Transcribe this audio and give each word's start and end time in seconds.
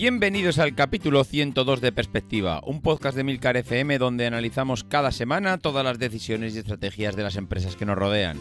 Bienvenidos 0.00 0.58
al 0.58 0.74
capítulo 0.74 1.24
102 1.24 1.82
de 1.82 1.92
Perspectiva, 1.92 2.62
un 2.64 2.80
podcast 2.80 3.14
de 3.14 3.22
Milcar 3.22 3.58
FM 3.58 3.98
donde 3.98 4.26
analizamos 4.26 4.82
cada 4.82 5.12
semana 5.12 5.58
todas 5.58 5.84
las 5.84 5.98
decisiones 5.98 6.54
y 6.54 6.60
estrategias 6.60 7.16
de 7.16 7.22
las 7.22 7.36
empresas 7.36 7.76
que 7.76 7.84
nos 7.84 7.98
rodean. 7.98 8.38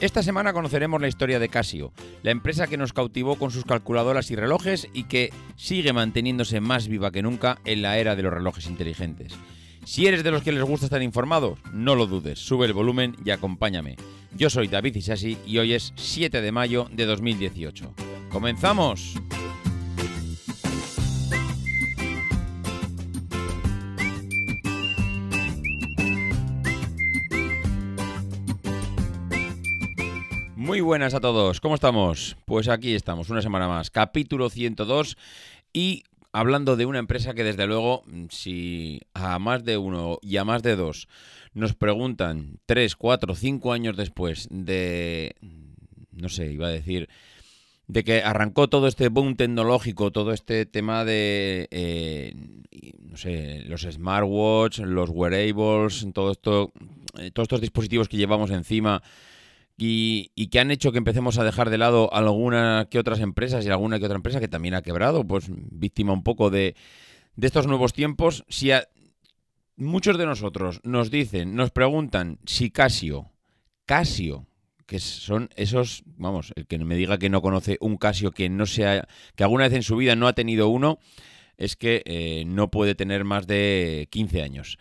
Esta 0.00 0.24
semana 0.24 0.52
conoceremos 0.52 1.00
la 1.00 1.06
historia 1.06 1.38
de 1.38 1.48
Casio, 1.48 1.92
la 2.24 2.32
empresa 2.32 2.66
que 2.66 2.76
nos 2.76 2.92
cautivó 2.92 3.36
con 3.36 3.52
sus 3.52 3.64
calculadoras 3.64 4.32
y 4.32 4.34
relojes 4.34 4.88
y 4.92 5.04
que 5.04 5.32
sigue 5.54 5.92
manteniéndose 5.92 6.58
más 6.58 6.88
viva 6.88 7.12
que 7.12 7.22
nunca 7.22 7.60
en 7.64 7.82
la 7.82 7.96
era 7.98 8.16
de 8.16 8.24
los 8.24 8.32
relojes 8.32 8.66
inteligentes. 8.66 9.34
Si 9.84 10.08
eres 10.08 10.24
de 10.24 10.32
los 10.32 10.42
que 10.42 10.50
les 10.50 10.64
gusta 10.64 10.86
estar 10.86 11.00
informados, 11.00 11.60
no 11.72 11.94
lo 11.94 12.08
dudes, 12.08 12.40
sube 12.40 12.66
el 12.66 12.72
volumen 12.72 13.14
y 13.24 13.30
acompáñame. 13.30 13.94
Yo 14.36 14.50
soy 14.50 14.66
David 14.66 14.96
Isasi 14.96 15.38
y 15.46 15.58
hoy 15.58 15.74
es 15.74 15.92
7 15.94 16.40
de 16.40 16.50
mayo 16.50 16.88
de 16.90 17.06
2018. 17.06 17.94
¡Comenzamos! 18.30 19.14
Muy 30.68 30.82
buenas 30.82 31.14
a 31.14 31.20
todos, 31.20 31.62
¿cómo 31.62 31.76
estamos? 31.76 32.36
Pues 32.44 32.68
aquí 32.68 32.94
estamos, 32.94 33.30
una 33.30 33.40
semana 33.40 33.68
más, 33.68 33.90
capítulo 33.90 34.50
102 34.50 35.16
y 35.72 36.02
hablando 36.30 36.76
de 36.76 36.84
una 36.84 36.98
empresa 36.98 37.32
que 37.32 37.42
desde 37.42 37.66
luego, 37.66 38.04
si 38.28 39.00
a 39.14 39.38
más 39.38 39.64
de 39.64 39.78
uno 39.78 40.18
y 40.20 40.36
a 40.36 40.44
más 40.44 40.62
de 40.62 40.76
dos 40.76 41.08
nos 41.54 41.72
preguntan 41.72 42.58
tres, 42.66 42.96
cuatro, 42.96 43.34
cinco 43.34 43.72
años 43.72 43.96
después 43.96 44.46
de, 44.50 45.36
no 46.12 46.28
sé, 46.28 46.52
iba 46.52 46.66
a 46.66 46.70
decir, 46.70 47.08
de 47.86 48.04
que 48.04 48.22
arrancó 48.22 48.68
todo 48.68 48.88
este 48.88 49.08
boom 49.08 49.36
tecnológico, 49.36 50.10
todo 50.10 50.34
este 50.34 50.66
tema 50.66 51.06
de, 51.06 51.66
eh, 51.70 52.34
no 53.00 53.16
sé, 53.16 53.62
los 53.64 53.88
smartwatch, 53.90 54.80
los 54.80 55.08
wearables, 55.08 56.06
todo 56.12 56.30
esto, 56.30 56.72
eh, 57.18 57.30
todos 57.30 57.46
estos 57.46 57.62
dispositivos 57.62 58.06
que 58.10 58.18
llevamos 58.18 58.50
encima 58.50 59.02
y, 59.80 60.48
que 60.48 60.58
han 60.58 60.72
hecho 60.72 60.90
que 60.90 60.98
empecemos 60.98 61.38
a 61.38 61.44
dejar 61.44 61.70
de 61.70 61.78
lado 61.78 62.12
alguna 62.12 62.88
que 62.90 62.98
otras 62.98 63.20
empresas 63.20 63.64
y 63.64 63.70
alguna 63.70 64.00
que 64.00 64.06
otra 64.06 64.16
empresa 64.16 64.40
que 64.40 64.48
también 64.48 64.74
ha 64.74 64.82
quebrado, 64.82 65.24
pues 65.24 65.46
víctima 65.48 66.12
un 66.12 66.24
poco 66.24 66.50
de, 66.50 66.74
de 67.36 67.46
estos 67.46 67.68
nuevos 67.68 67.92
tiempos. 67.92 68.44
Si 68.48 68.70
muchos 69.76 70.18
de 70.18 70.26
nosotros 70.26 70.80
nos 70.82 71.12
dicen, 71.12 71.54
nos 71.54 71.70
preguntan 71.70 72.40
si 72.44 72.70
Casio, 72.70 73.30
Casio, 73.86 74.48
que 74.84 74.98
son 74.98 75.48
esos, 75.54 76.02
vamos, 76.16 76.52
el 76.56 76.66
que 76.66 76.78
me 76.78 76.96
diga 76.96 77.18
que 77.18 77.30
no 77.30 77.40
conoce 77.40 77.78
un 77.80 77.98
Casio 77.98 78.32
que 78.32 78.48
no 78.48 78.66
sea, 78.66 79.06
que 79.36 79.44
alguna 79.44 79.64
vez 79.64 79.74
en 79.74 79.84
su 79.84 79.96
vida 79.96 80.16
no 80.16 80.26
ha 80.26 80.32
tenido 80.32 80.68
uno, 80.68 80.98
es 81.56 81.76
que 81.76 82.02
eh, 82.04 82.44
no 82.46 82.70
puede 82.72 82.96
tener 82.96 83.22
más 83.22 83.46
de 83.46 84.08
15 84.10 84.42
años. 84.42 84.78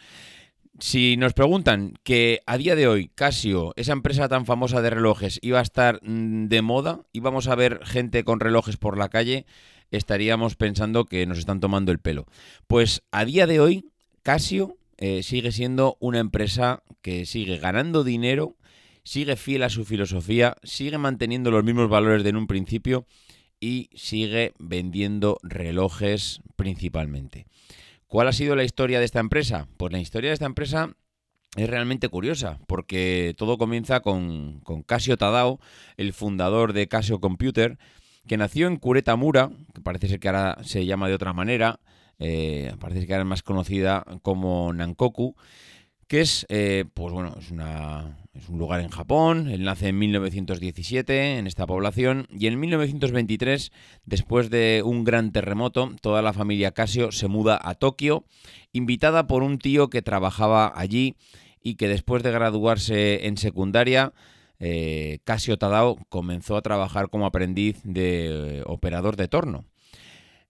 Si 0.79 1.17
nos 1.17 1.33
preguntan 1.33 1.95
que 2.03 2.41
a 2.45 2.55
día 2.55 2.75
de 2.75 2.87
hoy 2.87 3.09
Casio, 3.15 3.73
esa 3.77 3.93
empresa 3.93 4.29
tan 4.29 4.45
famosa 4.45 4.79
de 4.83 4.91
relojes, 4.91 5.39
iba 5.41 5.57
a 5.57 5.63
estar 5.63 5.99
mm, 6.03 6.49
de 6.49 6.61
moda, 6.61 7.01
íbamos 7.13 7.47
a 7.47 7.55
ver 7.55 7.79
gente 7.83 8.23
con 8.23 8.39
relojes 8.39 8.77
por 8.77 8.95
la 8.95 9.09
calle, 9.09 9.47
estaríamos 9.89 10.55
pensando 10.55 11.05
que 11.05 11.25
nos 11.25 11.39
están 11.39 11.59
tomando 11.59 11.91
el 11.91 11.97
pelo. 11.97 12.27
Pues 12.67 13.01
a 13.11 13.25
día 13.25 13.47
de 13.47 13.59
hoy 13.59 13.85
Casio 14.21 14.77
eh, 14.97 15.23
sigue 15.23 15.51
siendo 15.51 15.97
una 15.99 16.19
empresa 16.19 16.83
que 17.01 17.25
sigue 17.25 17.57
ganando 17.57 18.03
dinero, 18.03 18.55
sigue 19.03 19.35
fiel 19.35 19.63
a 19.63 19.69
su 19.69 19.83
filosofía, 19.83 20.57
sigue 20.61 20.99
manteniendo 20.99 21.49
los 21.49 21.63
mismos 21.63 21.89
valores 21.89 22.23
de 22.23 22.29
en 22.29 22.37
un 22.37 22.45
principio 22.45 23.07
y 23.59 23.89
sigue 23.95 24.53
vendiendo 24.59 25.39
relojes 25.41 26.41
principalmente. 26.55 27.47
¿Cuál 28.07 28.29
ha 28.29 28.33
sido 28.33 28.55
la 28.55 28.63
historia 28.63 28.99
de 28.99 29.05
esta 29.05 29.19
empresa? 29.19 29.67
Pues 29.75 29.91
la 29.91 29.99
historia 29.99 30.29
de 30.29 30.35
esta 30.35 30.45
empresa 30.45 30.95
es 31.57 31.69
realmente 31.69 32.07
curiosa, 32.07 32.59
porque 32.65 33.33
todo 33.37 33.57
comienza 33.57 33.99
con, 33.99 34.61
Casio 34.85 35.17
Tadao, 35.17 35.59
el 35.97 36.13
fundador 36.13 36.71
de 36.71 36.87
Casio 36.87 37.19
Computer, 37.19 37.77
que 38.25 38.37
nació 38.37 38.67
en 38.67 38.79
Mura, 39.17 39.51
que 39.73 39.81
parece 39.81 40.07
ser 40.07 40.19
que 40.21 40.29
ahora 40.29 40.57
se 40.63 40.85
llama 40.85 41.09
de 41.09 41.15
otra 41.15 41.33
manera, 41.33 41.81
eh, 42.19 42.73
parece 42.79 43.05
que 43.05 43.13
ahora 43.13 43.23
es 43.23 43.29
más 43.29 43.43
conocida 43.43 44.05
como 44.21 44.71
Nankoku, 44.71 45.35
que 46.07 46.21
es, 46.21 46.45
eh, 46.49 46.85
pues 46.93 47.13
bueno, 47.13 47.35
es, 47.39 47.51
una, 47.51 48.17
un 48.49 48.57
lugar 48.57 48.81
en 48.81 48.89
Japón. 48.89 49.49
Él 49.49 49.63
nace 49.63 49.89
en 49.89 49.99
1917 49.99 51.37
en 51.37 51.47
esta 51.47 51.67
población 51.67 52.27
y 52.31 52.47
en 52.47 52.59
1923, 52.59 53.71
después 54.05 54.49
de 54.49 54.81
un 54.85 55.03
gran 55.03 55.31
terremoto, 55.31 55.91
toda 56.01 56.21
la 56.21 56.33
familia 56.33 56.71
Casio 56.71 57.11
se 57.11 57.27
muda 57.27 57.59
a 57.61 57.75
Tokio, 57.75 58.25
invitada 58.71 59.27
por 59.27 59.43
un 59.43 59.59
tío 59.59 59.89
que 59.89 60.01
trabajaba 60.01 60.71
allí 60.75 61.15
y 61.61 61.75
que 61.75 61.87
después 61.87 62.23
de 62.23 62.31
graduarse 62.31 63.27
en 63.27 63.37
secundaria, 63.37 64.13
eh, 64.59 65.19
Casio 65.25 65.57
Tadao 65.57 65.97
comenzó 66.09 66.55
a 66.55 66.61
trabajar 66.61 67.09
como 67.09 67.25
aprendiz 67.25 67.81
de 67.83 68.63
operador 68.65 69.17
de 69.17 69.27
torno. 69.27 69.65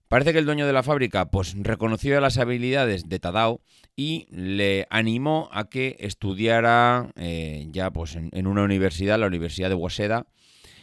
Parece 0.08 0.32
que 0.32 0.38
el 0.38 0.46
dueño 0.46 0.66
de 0.66 0.72
la 0.72 0.82
fábrica 0.82 1.30
pues 1.30 1.54
reconoció 1.58 2.18
las 2.20 2.38
habilidades 2.38 3.08
de 3.10 3.18
Tadao 3.18 3.60
y 3.94 4.26
le 4.30 4.86
animó 4.88 5.50
a 5.52 5.68
que 5.68 5.96
estudiara 6.00 7.10
eh, 7.16 7.66
ya 7.70 7.90
pues 7.90 8.16
en, 8.16 8.46
una 8.46 8.62
universidad, 8.62 9.18
la 9.18 9.26
Universidad 9.26 9.68
de 9.68 9.74
Waseda, 9.74 10.26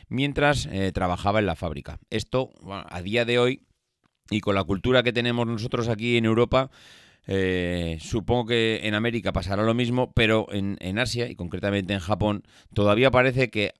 mientras 0.09 0.67
eh, 0.67 0.91
trabajaba 0.91 1.39
en 1.39 1.47
la 1.47 1.55
fábrica. 1.55 1.99
Esto 2.11 2.51
a 2.69 3.01
día 3.01 3.25
de 3.25 3.39
hoy 3.39 3.63
y 4.29 4.41
con 4.41 4.53
la 4.53 4.63
cultura 4.63 5.01
que 5.01 5.13
tenemos 5.13 5.47
nosotros 5.47 5.89
aquí 5.89 6.17
en 6.17 6.25
Europa, 6.25 6.69
eh, 7.27 7.97
supongo 8.01 8.47
que 8.47 8.81
en 8.83 8.93
América 8.93 9.33
pasará 9.33 9.63
lo 9.63 9.73
mismo, 9.73 10.11
pero 10.13 10.47
en, 10.51 10.99
Asia 10.99 11.29
y 11.29 11.35
concretamente 11.35 11.93
en 11.93 11.99
Japón 11.99 12.43
todavía 12.73 13.11
parece 13.11 13.49
que, 13.49 13.73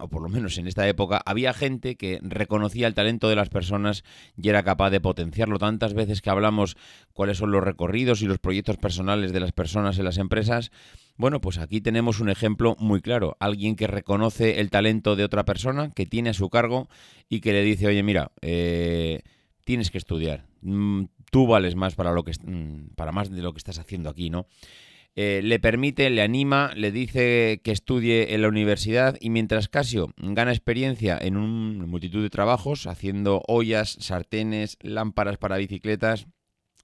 o 0.00 0.08
por 0.08 0.22
lo 0.22 0.28
menos 0.28 0.56
en 0.58 0.66
esta 0.66 0.88
época, 0.88 1.20
había 1.26 1.52
gente 1.52 1.96
que 1.96 2.18
reconocía 2.22 2.86
el 2.86 2.94
talento 2.94 3.28
de 3.28 3.36
las 3.36 3.48
personas 3.48 4.04
y 4.36 4.48
era 4.48 4.62
capaz 4.62 4.90
de 4.90 5.00
potenciarlo. 5.00 5.58
Tantas 5.58 5.94
veces 5.94 6.22
que 6.22 6.30
hablamos 6.30 6.76
cuáles 7.12 7.38
son 7.38 7.50
los 7.50 7.62
recorridos 7.62 8.22
y 8.22 8.26
los 8.26 8.38
proyectos 8.38 8.76
personales 8.76 9.32
de 9.32 9.40
las 9.40 9.52
personas 9.52 9.98
en 9.98 10.04
las 10.04 10.18
empresas, 10.18 10.70
bueno, 11.16 11.40
pues 11.40 11.58
aquí 11.58 11.80
tenemos 11.80 12.20
un 12.20 12.30
ejemplo 12.30 12.76
muy 12.78 13.00
claro. 13.00 13.36
Alguien 13.38 13.76
que 13.76 13.86
reconoce 13.86 14.60
el 14.60 14.70
talento 14.70 15.16
de 15.16 15.24
otra 15.24 15.44
persona, 15.44 15.90
que 15.90 16.06
tiene 16.06 16.30
a 16.30 16.34
su 16.34 16.48
cargo 16.48 16.88
y 17.28 17.40
que 17.40 17.52
le 17.52 17.62
dice, 17.62 17.86
oye, 17.86 18.02
mira, 18.02 18.32
eh, 18.40 19.22
tienes 19.64 19.90
que 19.90 19.98
estudiar. 19.98 20.46
Tú 21.32 21.46
vales 21.46 21.76
más 21.76 21.94
para 21.94 22.12
lo 22.12 22.24
que 22.24 22.32
mm, 22.32 22.94
para 22.94 23.10
más 23.10 23.30
de 23.30 23.40
lo 23.40 23.54
que 23.54 23.58
estás 23.58 23.78
haciendo 23.78 24.10
aquí, 24.10 24.28
¿no? 24.28 24.46
Eh, 25.16 25.40
le 25.42 25.58
permite, 25.58 26.10
le 26.10 26.20
anima, 26.20 26.72
le 26.76 26.92
dice 26.92 27.62
que 27.64 27.72
estudie 27.72 28.34
en 28.34 28.42
la 28.42 28.48
universidad 28.48 29.16
y 29.18 29.30
mientras 29.30 29.70
Casio 29.70 30.12
gana 30.18 30.52
experiencia 30.52 31.18
en 31.18 31.38
una 31.38 31.86
multitud 31.86 32.22
de 32.22 32.28
trabajos, 32.28 32.86
haciendo 32.86 33.42
ollas, 33.48 33.96
sartenes, 33.98 34.76
lámparas 34.82 35.38
para 35.38 35.56
bicicletas 35.56 36.26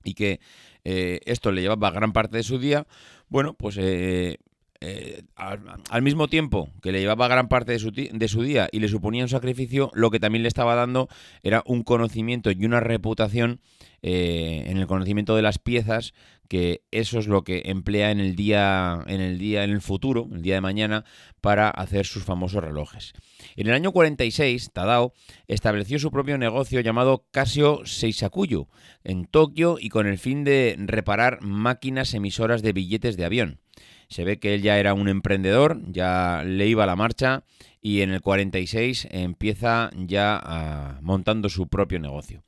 y 0.02 0.14
que 0.14 0.40
eh, 0.84 1.20
esto 1.26 1.52
le 1.52 1.60
llevaba 1.60 1.90
gran 1.90 2.14
parte 2.14 2.38
de 2.38 2.42
su 2.42 2.58
día, 2.58 2.86
bueno, 3.28 3.52
pues 3.52 3.76
eh, 3.78 4.38
eh, 4.80 5.24
al, 5.34 6.02
mismo 6.02 6.28
tiempo 6.28 6.70
que 6.80 6.92
le 6.92 7.00
llevaba 7.00 7.26
gran 7.26 7.48
parte 7.48 7.72
de 7.72 8.28
su, 8.28 8.42
día 8.42 8.68
y 8.70 8.78
le 8.78 8.86
suponía 8.86 9.24
un 9.24 9.28
sacrificio, 9.28 9.90
lo 9.92 10.10
que 10.12 10.20
también 10.20 10.42
le 10.42 10.48
estaba 10.48 10.76
dando 10.76 11.08
era 11.42 11.64
un 11.66 11.82
conocimiento 11.82 12.52
y 12.52 12.64
una 12.64 12.78
reputación 12.78 13.60
eh, 14.02 14.66
en 14.66 14.78
el 14.78 14.86
conocimiento 14.86 15.34
de 15.34 15.42
las 15.42 15.58
piezas, 15.58 16.14
que 16.46 16.82
eso 16.92 17.18
es 17.18 17.26
lo 17.26 17.42
que 17.42 17.62
emplea 17.66 18.12
en 18.12 18.20
el 18.20 18.36
día, 18.36 19.02
en 19.08 19.20
el 19.20 19.38
día, 19.38 19.64
en 19.64 19.70
el 19.70 19.80
futuro, 19.80 20.28
el 20.32 20.42
día 20.42 20.54
de 20.54 20.60
mañana, 20.60 21.04
para 21.40 21.70
hacer 21.70 22.06
sus 22.06 22.22
famosos 22.22 22.62
relojes. 22.62 23.14
En 23.56 23.66
el 23.66 23.74
año 23.74 23.90
46, 23.90 24.70
Tadao 24.72 25.12
estableció 25.48 25.98
su 25.98 26.12
propio 26.12 26.38
negocio 26.38 26.80
llamado 26.80 27.26
Casio 27.32 27.84
Seisakuyu 27.84 28.68
en 29.02 29.24
Tokio 29.24 29.76
y 29.80 29.88
con 29.88 30.06
el 30.06 30.18
fin 30.18 30.44
de 30.44 30.76
reparar 30.78 31.42
máquinas 31.42 32.14
emisoras 32.14 32.62
de 32.62 32.72
billetes 32.72 33.16
de 33.16 33.24
avión. 33.24 33.60
Se 34.08 34.24
ve 34.24 34.38
que 34.38 34.54
él 34.54 34.62
ya 34.62 34.78
era 34.78 34.94
un 34.94 35.08
emprendedor, 35.08 35.80
ya 35.90 36.42
le 36.44 36.66
iba 36.66 36.84
a 36.84 36.86
la 36.86 36.96
marcha 36.96 37.44
y 37.80 38.00
en 38.00 38.10
el 38.10 38.20
46 38.20 39.08
empieza 39.10 39.90
ya 39.94 40.98
montando 41.02 41.48
su 41.48 41.68
propio 41.68 41.98
negocio. 41.98 42.42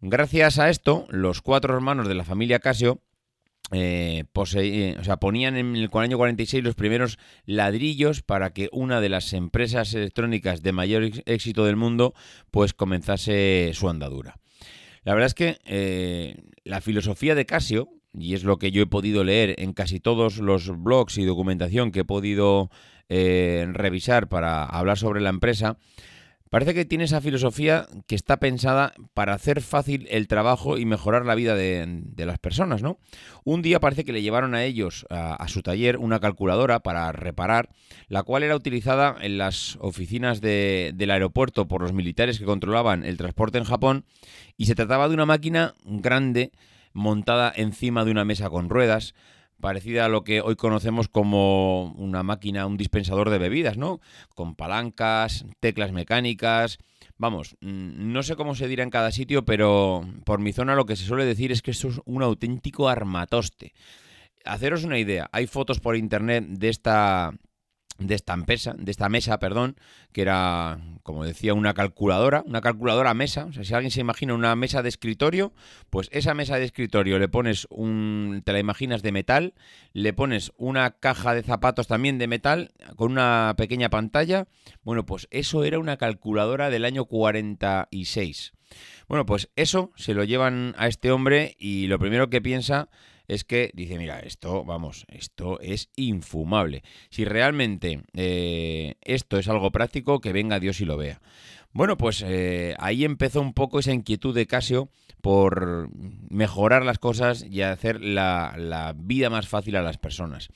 Gracias 0.00 0.58
a 0.58 0.68
esto, 0.68 1.06
los 1.10 1.42
cuatro 1.42 1.74
hermanos 1.74 2.08
de 2.08 2.14
la 2.14 2.24
familia 2.24 2.58
Casio 2.58 3.00
eh, 3.72 4.24
eh, 4.56 4.96
o 4.98 5.04
sea, 5.04 5.16
ponían 5.16 5.56
en 5.56 5.76
el 5.76 5.88
año 5.92 6.18
46 6.18 6.62
los 6.62 6.74
primeros 6.74 7.18
ladrillos 7.46 8.22
para 8.22 8.52
que 8.52 8.68
una 8.70 9.00
de 9.00 9.08
las 9.08 9.32
empresas 9.32 9.94
electrónicas 9.94 10.62
de 10.62 10.72
mayor 10.72 11.04
éxito 11.24 11.64
del 11.64 11.76
mundo 11.76 12.12
pues 12.50 12.74
comenzase 12.74 13.70
su 13.72 13.88
andadura. 13.88 14.36
La 15.04 15.14
verdad 15.14 15.26
es 15.26 15.34
que 15.34 15.58
eh, 15.64 16.36
la 16.64 16.80
filosofía 16.80 17.34
de 17.34 17.46
Casio, 17.46 17.88
y 18.12 18.34
es 18.34 18.44
lo 18.44 18.58
que 18.58 18.70
yo 18.70 18.82
he 18.82 18.86
podido 18.86 19.24
leer 19.24 19.54
en 19.58 19.72
casi 19.72 20.00
todos 20.00 20.38
los 20.38 20.68
blogs 20.82 21.18
y 21.18 21.24
documentación 21.24 21.92
que 21.92 22.00
he 22.00 22.04
podido 22.04 22.70
eh, 23.08 23.66
revisar 23.72 24.28
para 24.28 24.64
hablar 24.64 24.98
sobre 24.98 25.20
la 25.20 25.30
empresa, 25.30 25.78
Parece 26.52 26.74
que 26.74 26.84
tiene 26.84 27.04
esa 27.04 27.22
filosofía 27.22 27.86
que 28.06 28.14
está 28.14 28.36
pensada 28.36 28.92
para 29.14 29.32
hacer 29.32 29.62
fácil 29.62 30.06
el 30.10 30.28
trabajo 30.28 30.76
y 30.76 30.84
mejorar 30.84 31.24
la 31.24 31.34
vida 31.34 31.54
de, 31.54 32.04
las 32.14 32.38
personas, 32.38 32.82
¿no? 32.82 32.98
Un 33.42 33.62
día 33.62 33.80
parece 33.80 34.04
que 34.04 34.12
le 34.12 34.20
llevaron 34.20 34.54
a 34.54 34.62
ellos, 34.62 35.06
a, 35.08 35.48
su 35.48 35.62
taller, 35.62 35.96
una 35.96 36.20
calculadora 36.20 36.80
para 36.80 37.10
reparar, 37.10 37.70
la 38.08 38.22
cual 38.22 38.42
era 38.42 38.54
utilizada 38.54 39.16
en 39.22 39.38
las 39.38 39.78
oficinas 39.80 40.42
del 40.42 41.10
aeropuerto 41.10 41.68
por 41.68 41.80
los 41.80 41.94
militares 41.94 42.38
que 42.38 42.44
controlaban 42.44 43.02
el 43.06 43.16
transporte 43.16 43.56
en 43.56 43.64
Japón, 43.64 44.04
y 44.58 44.66
se 44.66 44.74
trataba 44.74 45.08
de 45.08 45.14
una 45.14 45.24
máquina 45.24 45.74
grande 45.86 46.52
montada 46.92 47.52
encima 47.54 48.04
de 48.04 48.10
una 48.10 48.24
mesa 48.24 48.50
con 48.50 48.68
ruedas, 48.68 49.14
parecida 49.62 50.04
a 50.04 50.08
lo 50.08 50.24
que 50.24 50.40
hoy 50.40 50.56
conocemos 50.56 51.08
como 51.08 51.92
una 51.92 52.22
máquina, 52.22 52.66
un 52.66 52.76
dispensador 52.76 53.30
de 53.30 53.38
bebidas, 53.38 53.78
¿no? 53.78 54.00
Con 54.34 54.56
palancas, 54.56 55.46
teclas 55.60 55.92
mecánicas. 55.92 56.78
Vamos, 57.16 57.56
mm, 57.60 58.12
no 58.12 58.22
sé 58.22 58.34
cómo 58.34 58.54
se 58.54 58.66
dirá 58.66 58.82
en 58.82 58.90
cada 58.90 59.12
sitio, 59.12 59.44
pero 59.44 60.04
por 60.24 60.40
mi 60.40 60.52
zona 60.52 60.74
lo 60.74 60.84
que 60.84 60.96
se 60.96 61.04
suele 61.04 61.24
decir 61.24 61.52
es 61.52 61.62
que 61.62 61.70
esto 61.70 61.88
es 61.88 62.00
un 62.04 62.22
auténtico 62.22 62.88
armatoste. 62.88 63.72
Haceros 64.44 64.82
una 64.84 64.98
idea, 64.98 65.30
hay 65.32 65.46
fotos 65.46 65.78
por 65.78 65.96
internet 65.96 66.44
de 66.48 66.68
esta 66.68 67.32
de 67.98 68.14
esta 68.14 68.36
mesa, 68.36 68.74
de 68.78 68.90
esta 68.90 69.08
mesa, 69.08 69.38
perdón, 69.38 69.76
que 70.12 70.22
era, 70.22 70.78
como 71.02 71.24
decía, 71.24 71.54
una 71.54 71.74
calculadora, 71.74 72.42
una 72.46 72.60
calculadora 72.60 73.14
mesa. 73.14 73.44
O 73.46 73.52
sea, 73.52 73.64
si 73.64 73.74
alguien 73.74 73.90
se 73.90 74.00
imagina 74.00 74.34
una 74.34 74.56
mesa 74.56 74.82
de 74.82 74.88
escritorio, 74.88 75.52
pues 75.90 76.08
esa 76.12 76.34
mesa 76.34 76.58
de 76.58 76.64
escritorio 76.64 77.18
le 77.18 77.28
pones 77.28 77.66
un, 77.70 78.42
te 78.44 78.52
la 78.52 78.58
imaginas 78.58 79.02
de 79.02 79.12
metal, 79.12 79.54
le 79.92 80.12
pones 80.12 80.52
una 80.56 80.92
caja 80.92 81.34
de 81.34 81.42
zapatos 81.42 81.86
también 81.86 82.18
de 82.18 82.26
metal 82.26 82.72
con 82.96 83.12
una 83.12 83.54
pequeña 83.56 83.90
pantalla. 83.90 84.46
Bueno, 84.82 85.06
pues 85.06 85.28
eso 85.30 85.64
era 85.64 85.78
una 85.78 85.96
calculadora 85.96 86.70
del 86.70 86.84
año 86.84 87.04
46. 87.04 88.52
Bueno, 89.08 89.26
pues 89.26 89.50
eso 89.56 89.92
se 89.96 90.14
lo 90.14 90.24
llevan 90.24 90.74
a 90.78 90.86
este 90.86 91.10
hombre 91.10 91.56
y 91.58 91.86
lo 91.86 91.98
primero 91.98 92.30
que 92.30 92.40
piensa 92.40 92.88
es 93.34 93.44
que 93.44 93.70
dice, 93.74 93.98
mira, 93.98 94.20
esto, 94.20 94.64
vamos, 94.64 95.04
esto 95.08 95.60
es 95.60 95.90
infumable. 95.96 96.82
Si 97.10 97.24
realmente 97.24 98.02
eh, 98.14 98.96
esto 99.02 99.38
es 99.38 99.48
algo 99.48 99.70
práctico, 99.70 100.20
que 100.20 100.32
venga 100.32 100.60
Dios 100.60 100.80
y 100.80 100.84
lo 100.84 100.96
vea. 100.96 101.20
Bueno, 101.72 101.96
pues 101.96 102.22
eh, 102.26 102.74
ahí 102.78 103.04
empezó 103.04 103.40
un 103.40 103.54
poco 103.54 103.78
esa 103.78 103.92
inquietud 103.92 104.34
de 104.34 104.46
Casio 104.46 104.90
por 105.22 105.88
mejorar 106.28 106.84
las 106.84 106.98
cosas 106.98 107.44
y 107.48 107.62
hacer 107.62 108.02
la, 108.02 108.94
vida 108.96 109.30
más 109.30 109.48
fácil 109.48 109.76
a 109.76 109.82
las 109.82 109.96
personas. 109.96 110.48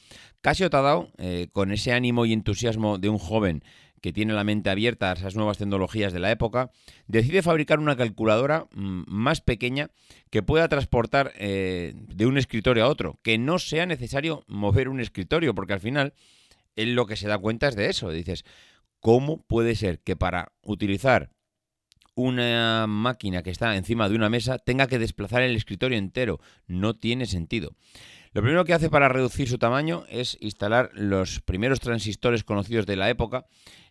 Casio 0.42 0.68
Tadao, 0.68 1.10
eh, 1.18 1.48
con 1.52 1.72
ese 1.72 1.92
ánimo 1.92 2.26
y 2.26 2.32
entusiasmo 2.32 2.98
de 2.98 3.08
un 3.08 3.18
joven 3.18 3.62
que 4.00 4.12
tiene 4.12 4.34
la 4.34 4.44
mente 4.44 4.70
abierta 4.70 5.10
a 5.10 5.14
esas 5.14 5.36
nuevas 5.36 5.58
tecnologías 5.58 6.12
de 6.12 6.20
la 6.20 6.30
época, 6.30 6.70
decide 7.06 7.42
fabricar 7.42 7.78
una 7.78 7.96
calculadora 7.96 8.66
mm, 8.72 9.02
más 9.06 9.40
pequeña 9.40 9.90
que 10.30 10.42
pueda 10.42 10.68
transportar 10.68 11.32
eh, 11.36 11.92
de 11.94 12.26
un 12.26 12.38
escritorio 12.38 12.84
a 12.84 12.88
otro, 12.88 13.18
que 13.22 13.38
no 13.38 13.58
sea 13.58 13.86
necesario 13.86 14.44
mover 14.46 14.88
un 14.88 15.00
escritorio, 15.00 15.54
porque 15.54 15.72
al 15.72 15.80
final 15.80 16.14
él 16.76 16.94
lo 16.94 17.06
que 17.06 17.16
se 17.16 17.28
da 17.28 17.38
cuenta 17.38 17.68
es 17.68 17.76
de 17.76 17.88
eso. 17.88 18.10
Dices, 18.10 18.44
¿cómo 19.00 19.42
puede 19.46 19.74
ser 19.74 20.00
que 20.00 20.16
para 20.16 20.52
utilizar 20.62 21.30
una 22.14 22.86
máquina 22.86 23.42
que 23.42 23.50
está 23.50 23.76
encima 23.76 24.08
de 24.08 24.16
una 24.16 24.30
mesa 24.30 24.58
tenga 24.58 24.86
que 24.86 24.98
desplazar 24.98 25.42
el 25.42 25.56
escritorio 25.56 25.98
entero? 25.98 26.40
No 26.66 26.94
tiene 26.94 27.26
sentido. 27.26 27.74
Lo 28.36 28.42
primero 28.42 28.66
que 28.66 28.74
hace 28.74 28.90
para 28.90 29.08
reducir 29.08 29.48
su 29.48 29.56
tamaño 29.56 30.04
es 30.10 30.36
instalar 30.40 30.90
los 30.92 31.40
primeros 31.40 31.80
transistores 31.80 32.44
conocidos 32.44 32.84
de 32.84 32.94
la 32.94 33.08
época 33.08 33.46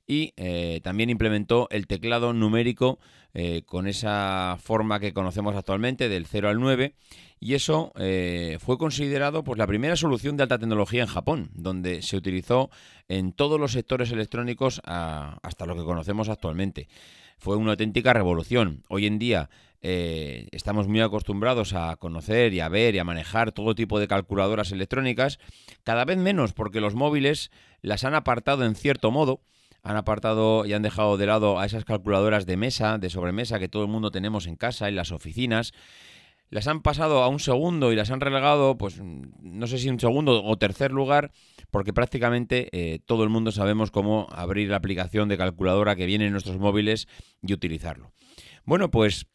y 0.06 0.34
eh, 0.38 0.82
también 0.84 1.10
implementó 1.10 1.68
el 1.72 1.88
teclado 1.88 2.32
numérico 2.32 3.00
eh, 3.34 3.64
con 3.66 3.88
esa 3.88 4.60
forma 4.62 5.00
que 5.00 5.14
conocemos 5.14 5.56
actualmente 5.56 6.10
del 6.10 6.28
0 6.28 6.50
al 6.50 6.60
9 6.60 6.94
y 7.40 7.56
eso 7.56 7.92
eh, 7.98 8.60
fue 8.62 8.78
considerado 8.78 9.44
pues, 9.44 9.58
la 9.58 9.66
primera 9.66 9.96
solución 9.96 10.38
de 10.38 10.44
alta 10.44 10.60
tecnología 10.60 11.02
en 11.02 11.08
Japón, 11.08 11.50
donde 11.56 12.04
se 12.04 12.16
utilizó 12.16 12.70
en 13.08 13.34
todos 13.34 13.60
los 13.60 13.72
sectores 13.72 14.12
electrónicos 14.12 14.80
hasta 14.86 15.66
lo 15.66 15.76
que 15.76 15.84
conocemos 15.84 16.30
actualmente. 16.30 16.88
Fue 17.40 17.58
una 17.58 17.72
auténtica 17.72 18.14
revolución. 18.14 18.84
Hoy 18.90 19.08
en 19.08 19.18
día 19.18 19.50
estamos 20.52 20.88
muy 20.88 21.02
acostumbrados 21.02 21.74
a 21.74 21.96
conocer 21.98 22.54
y 22.54 22.60
a 22.60 22.70
ver 22.70 22.96
y 22.96 23.00
a 23.00 23.04
manejar 23.04 23.52
todo 23.52 23.76
tipo 23.76 24.00
de 24.00 24.08
calculadoras 24.08 24.72
electrónicas, 24.72 25.40
cada 25.84 26.06
vez 26.06 26.18
menos 26.18 26.54
porque 26.54 26.82
los 26.82 26.96
móviles 26.96 27.52
las 27.82 28.04
han 28.04 28.16
apartado 28.16 28.66
en 28.66 28.76
cierto 28.76 29.12
modo 29.12 29.42
han 29.86 29.98
apartado 29.98 30.66
y 30.66 30.74
han 30.74 30.82
dejado 30.82 31.16
de 31.16 31.28
lado 31.28 31.60
a 31.60 31.66
esas 31.66 31.86
calculadoras 31.86 32.48
de 32.48 32.58
mesa, 32.58 32.98
de 32.98 33.12
sobremesa 33.12 33.60
que 33.60 33.70
todo 33.70 33.84
el 33.84 33.90
mundo 33.90 34.10
tenemos 34.10 34.48
en 34.48 34.56
casa, 34.56 34.90
en 34.90 34.96
las 34.96 35.12
oficinas. 35.12 35.74
Las 36.50 36.68
han 36.68 36.82
pasado 36.82 37.22
a 37.22 37.28
un 37.28 37.40
segundo 37.40 37.92
y 37.92 37.96
las 37.96 38.10
han 38.10 38.20
relegado, 38.20 38.78
pues 38.80 39.00
no 39.00 39.68
sé 39.68 39.78
si 39.78 39.90
un 39.90 40.00
segundo 40.00 40.44
o 40.44 40.58
tercer 40.58 40.92
lugar, 40.92 41.32
porque 41.70 41.94
prácticamente 41.94 42.70
eh, 42.72 43.00
todo 43.06 43.24
el 43.24 43.30
mundo 43.30 43.52
sabemos 43.52 43.92
cómo 43.92 44.28
abrir 44.32 44.70
la 44.70 44.78
aplicación 44.78 45.30
de 45.30 45.38
calculadora 45.38 45.96
que 45.96 46.08
viene 46.08 46.26
en 46.26 46.32
nuestros 46.32 46.58
móviles 46.58 47.08
y 47.44 47.54
utilizarlo. 47.54 48.12
Bueno, 48.64 48.90
pues 48.90 49.28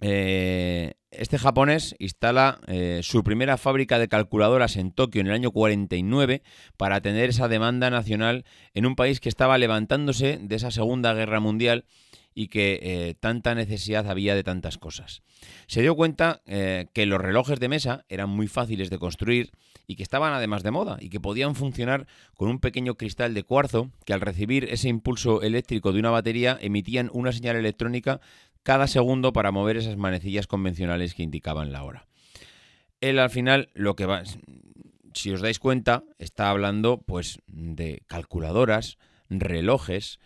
eh, 0.00 0.94
este 1.10 1.38
japonés 1.38 1.94
instala 1.98 2.60
eh, 2.66 3.00
su 3.02 3.24
primera 3.24 3.56
fábrica 3.56 3.98
de 3.98 4.08
calculadoras 4.08 4.76
en 4.76 4.92
Tokio 4.92 5.22
en 5.22 5.28
el 5.28 5.32
año 5.32 5.50
49 5.50 6.42
para 6.76 6.96
atender 6.96 7.30
esa 7.30 7.48
demanda 7.48 7.88
nacional 7.88 8.44
en 8.74 8.84
un 8.84 8.96
país 8.96 9.20
que 9.20 9.30
estaba 9.30 9.56
levantándose 9.56 10.38
de 10.40 10.56
esa 10.56 10.70
Segunda 10.70 11.14
Guerra 11.14 11.40
Mundial 11.40 11.86
y 12.34 12.48
que 12.48 12.78
eh, 12.82 13.14
tanta 13.18 13.54
necesidad 13.54 14.10
había 14.10 14.34
de 14.34 14.44
tantas 14.44 14.76
cosas. 14.76 15.22
Se 15.66 15.80
dio 15.80 15.94
cuenta 15.94 16.42
que 16.46 17.06
los 17.06 17.20
relojes 17.20 17.60
de 17.60 17.68
mesa 17.68 18.04
eran 18.08 18.28
muy 18.28 18.46
fáciles 18.46 18.90
de 18.90 18.98
construir 18.98 19.52
y 19.86 19.96
que 19.96 20.02
estaban 20.02 20.32
además 20.32 20.62
de 20.62 20.70
moda 20.70 20.96
y 21.00 21.08
que 21.08 21.20
podían 21.20 21.54
funcionar 21.54 22.06
con 22.34 22.48
un 22.48 22.58
pequeño 22.58 22.96
cristal 22.96 23.34
de 23.34 23.42
cuarzo 23.42 23.90
que 24.04 24.12
al 24.12 24.20
recibir 24.20 24.64
ese 24.64 24.88
impulso 24.88 25.42
eléctrico 25.42 25.92
de 25.92 26.00
una 26.00 26.10
batería 26.10 26.58
emitían 26.60 27.10
una 27.12 27.32
señal 27.32 27.56
electrónica 27.56 28.20
cada 28.66 28.88
segundo 28.88 29.32
para 29.32 29.52
mover 29.52 29.76
esas 29.76 29.96
manecillas 29.96 30.48
convencionales 30.48 31.14
que 31.14 31.22
indicaban 31.22 31.70
la 31.70 31.84
hora. 31.84 32.08
Él 33.00 33.20
al 33.20 33.30
final 33.30 33.70
lo 33.74 33.94
que 33.94 34.06
va, 34.06 34.24
si 35.14 35.30
os 35.30 35.40
dais 35.40 35.60
cuenta, 35.60 36.02
está 36.18 36.50
hablando 36.50 36.98
pues 36.98 37.38
de 37.46 38.02
calculadoras, 38.08 38.98
relojes. 39.30 40.18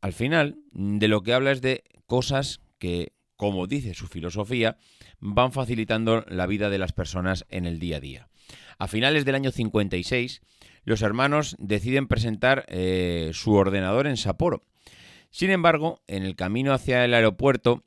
Al 0.00 0.12
final 0.12 0.60
de 0.70 1.08
lo 1.08 1.24
que 1.24 1.32
habla 1.32 1.50
es 1.50 1.60
de 1.60 1.82
cosas 2.06 2.60
que, 2.78 3.14
como 3.34 3.66
dice 3.66 3.94
su 3.94 4.06
filosofía, 4.06 4.76
van 5.18 5.50
facilitando 5.50 6.24
la 6.28 6.46
vida 6.46 6.70
de 6.70 6.78
las 6.78 6.92
personas 6.92 7.46
en 7.48 7.66
el 7.66 7.80
día 7.80 7.96
a 7.96 8.00
día. 8.00 8.28
A 8.78 8.86
finales 8.86 9.24
del 9.24 9.34
año 9.34 9.50
56, 9.50 10.40
los 10.84 11.02
hermanos 11.02 11.56
deciden 11.58 12.06
presentar 12.06 12.64
eh, 12.68 13.32
su 13.34 13.54
ordenador 13.54 14.06
en 14.06 14.16
Sapporo 14.16 14.62
sin 15.36 15.50
embargo, 15.50 16.00
en 16.06 16.22
el 16.22 16.34
camino 16.34 16.72
hacia 16.72 17.04
el 17.04 17.12
aeropuerto, 17.12 17.82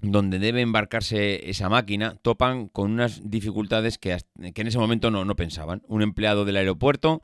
donde 0.00 0.40
debe 0.40 0.62
embarcarse 0.62 1.48
esa 1.48 1.68
máquina, 1.68 2.16
topan 2.22 2.66
con 2.66 2.90
unas 2.90 3.20
dificultades 3.22 3.98
que, 3.98 4.18
en 4.36 4.66
ese 4.66 4.78
momento 4.78 5.12
no, 5.12 5.36
pensaban. 5.36 5.80
Un 5.86 6.02
empleado 6.02 6.44
del 6.44 6.56
aeropuerto 6.56 7.22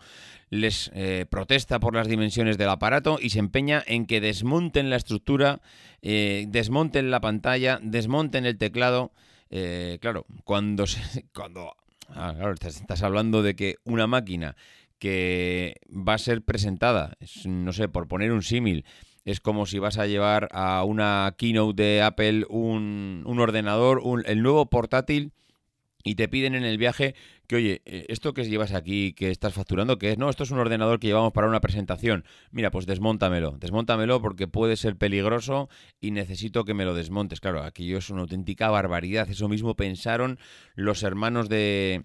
les 0.49 0.93
eh, 0.95 1.27
protesta 1.29 1.81
por 1.81 1.97
las 1.97 2.07
dimensiones 2.07 2.57
del 2.57 2.69
aparato 2.69 3.19
y 3.21 3.31
se 3.31 3.41
empeña 3.41 3.83
en 3.89 4.07
que 4.07 4.21
desmonten 4.21 4.91
la 4.91 4.97
estructura, 4.97 5.61
eh, 6.03 6.45
desmonten 6.47 7.11
la 7.11 7.21
pantalla, 7.21 7.81
desmonten 7.83 8.47
el 8.47 8.57
teclado. 8.57 9.11
Eh, 9.51 9.99
claro, 10.01 10.25
cuando, 10.45 10.85
cuando 11.35 11.75
ah, 12.11 12.55
estás 12.65 13.03
hablando 13.03 13.43
de 13.43 13.57
que 13.57 13.79
una 13.83 14.07
máquina 14.07 14.55
que 15.01 15.81
va 15.91 16.15
a 16.15 16.19
ser 16.19 16.43
presentada, 16.43 17.17
no 17.45 17.73
sé, 17.73 17.89
por 17.89 18.07
poner 18.07 18.31
un 18.31 18.45
símil, 18.45 18.85
es 19.25 19.41
como 19.41 19.67
si 19.67 19.79
vas 19.79 19.99
a 19.99 20.07
llevar 20.07 20.49
a 20.53 20.85
una 20.85 21.35
keynote 21.37 21.83
de 21.83 22.03
Apple 22.03 22.45
un, 22.49 23.25
ordenador, 23.39 24.03
el 24.27 24.43
nuevo 24.43 24.67
portátil 24.67 25.33
y 26.07 26.17
te 26.17 26.29
piden 26.29 26.55
en 26.55 26.65
el 26.65 26.77
viaje 26.77 27.15
que, 27.47 27.57
oye, 27.57 27.83
eh, 27.87 28.05
esto 28.09 28.35
que 28.35 28.45
llevas 28.45 28.73
aquí, 28.75 29.15
que 29.15 29.31
estás 29.31 29.55
facturando, 29.55 29.99
que 29.99 30.13
es, 30.13 30.19
no, 30.19 30.29
esto 30.29 30.45
es 30.45 30.51
un 30.51 30.59
ordenador 30.59 31.01
que 31.01 31.07
llevamos 31.07 31.33
para 31.33 31.49
una 31.49 31.61
presentación. 31.61 32.25
Mira, 32.51 32.71
pues 32.71 32.85
desmóntamelo, 32.85 33.57
desmóntamelo 33.59 34.21
porque 34.21 34.47
puede 34.47 34.77
ser 34.77 34.97
peligroso 34.97 35.71
y 36.01 36.11
necesito 36.11 36.65
que 36.65 36.75
me 36.75 36.85
lo 36.85 36.95
desmontes. 36.95 37.41
Claro, 37.41 37.63
aquello 37.63 37.99
es 37.99 38.11
una 38.11 38.21
auténtica 38.21 38.69
barbaridad. 38.69 39.29
Eso 39.31 39.49
mismo 39.49 39.77
pensaron 39.77 40.39
los 40.75 41.03
hermanos 41.03 41.49
de, 41.49 42.05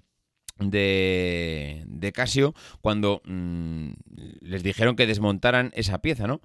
de, 0.59 1.83
de 1.87 2.11
Casio 2.13 2.53
cuando 2.79 3.21
mm, 3.25 3.91
les 4.39 4.63
dijeron 4.63 4.95
que 4.95 5.07
desmontaran 5.07 5.71
esa 5.73 6.01
pieza, 6.01 6.25
¿no? 6.25 6.41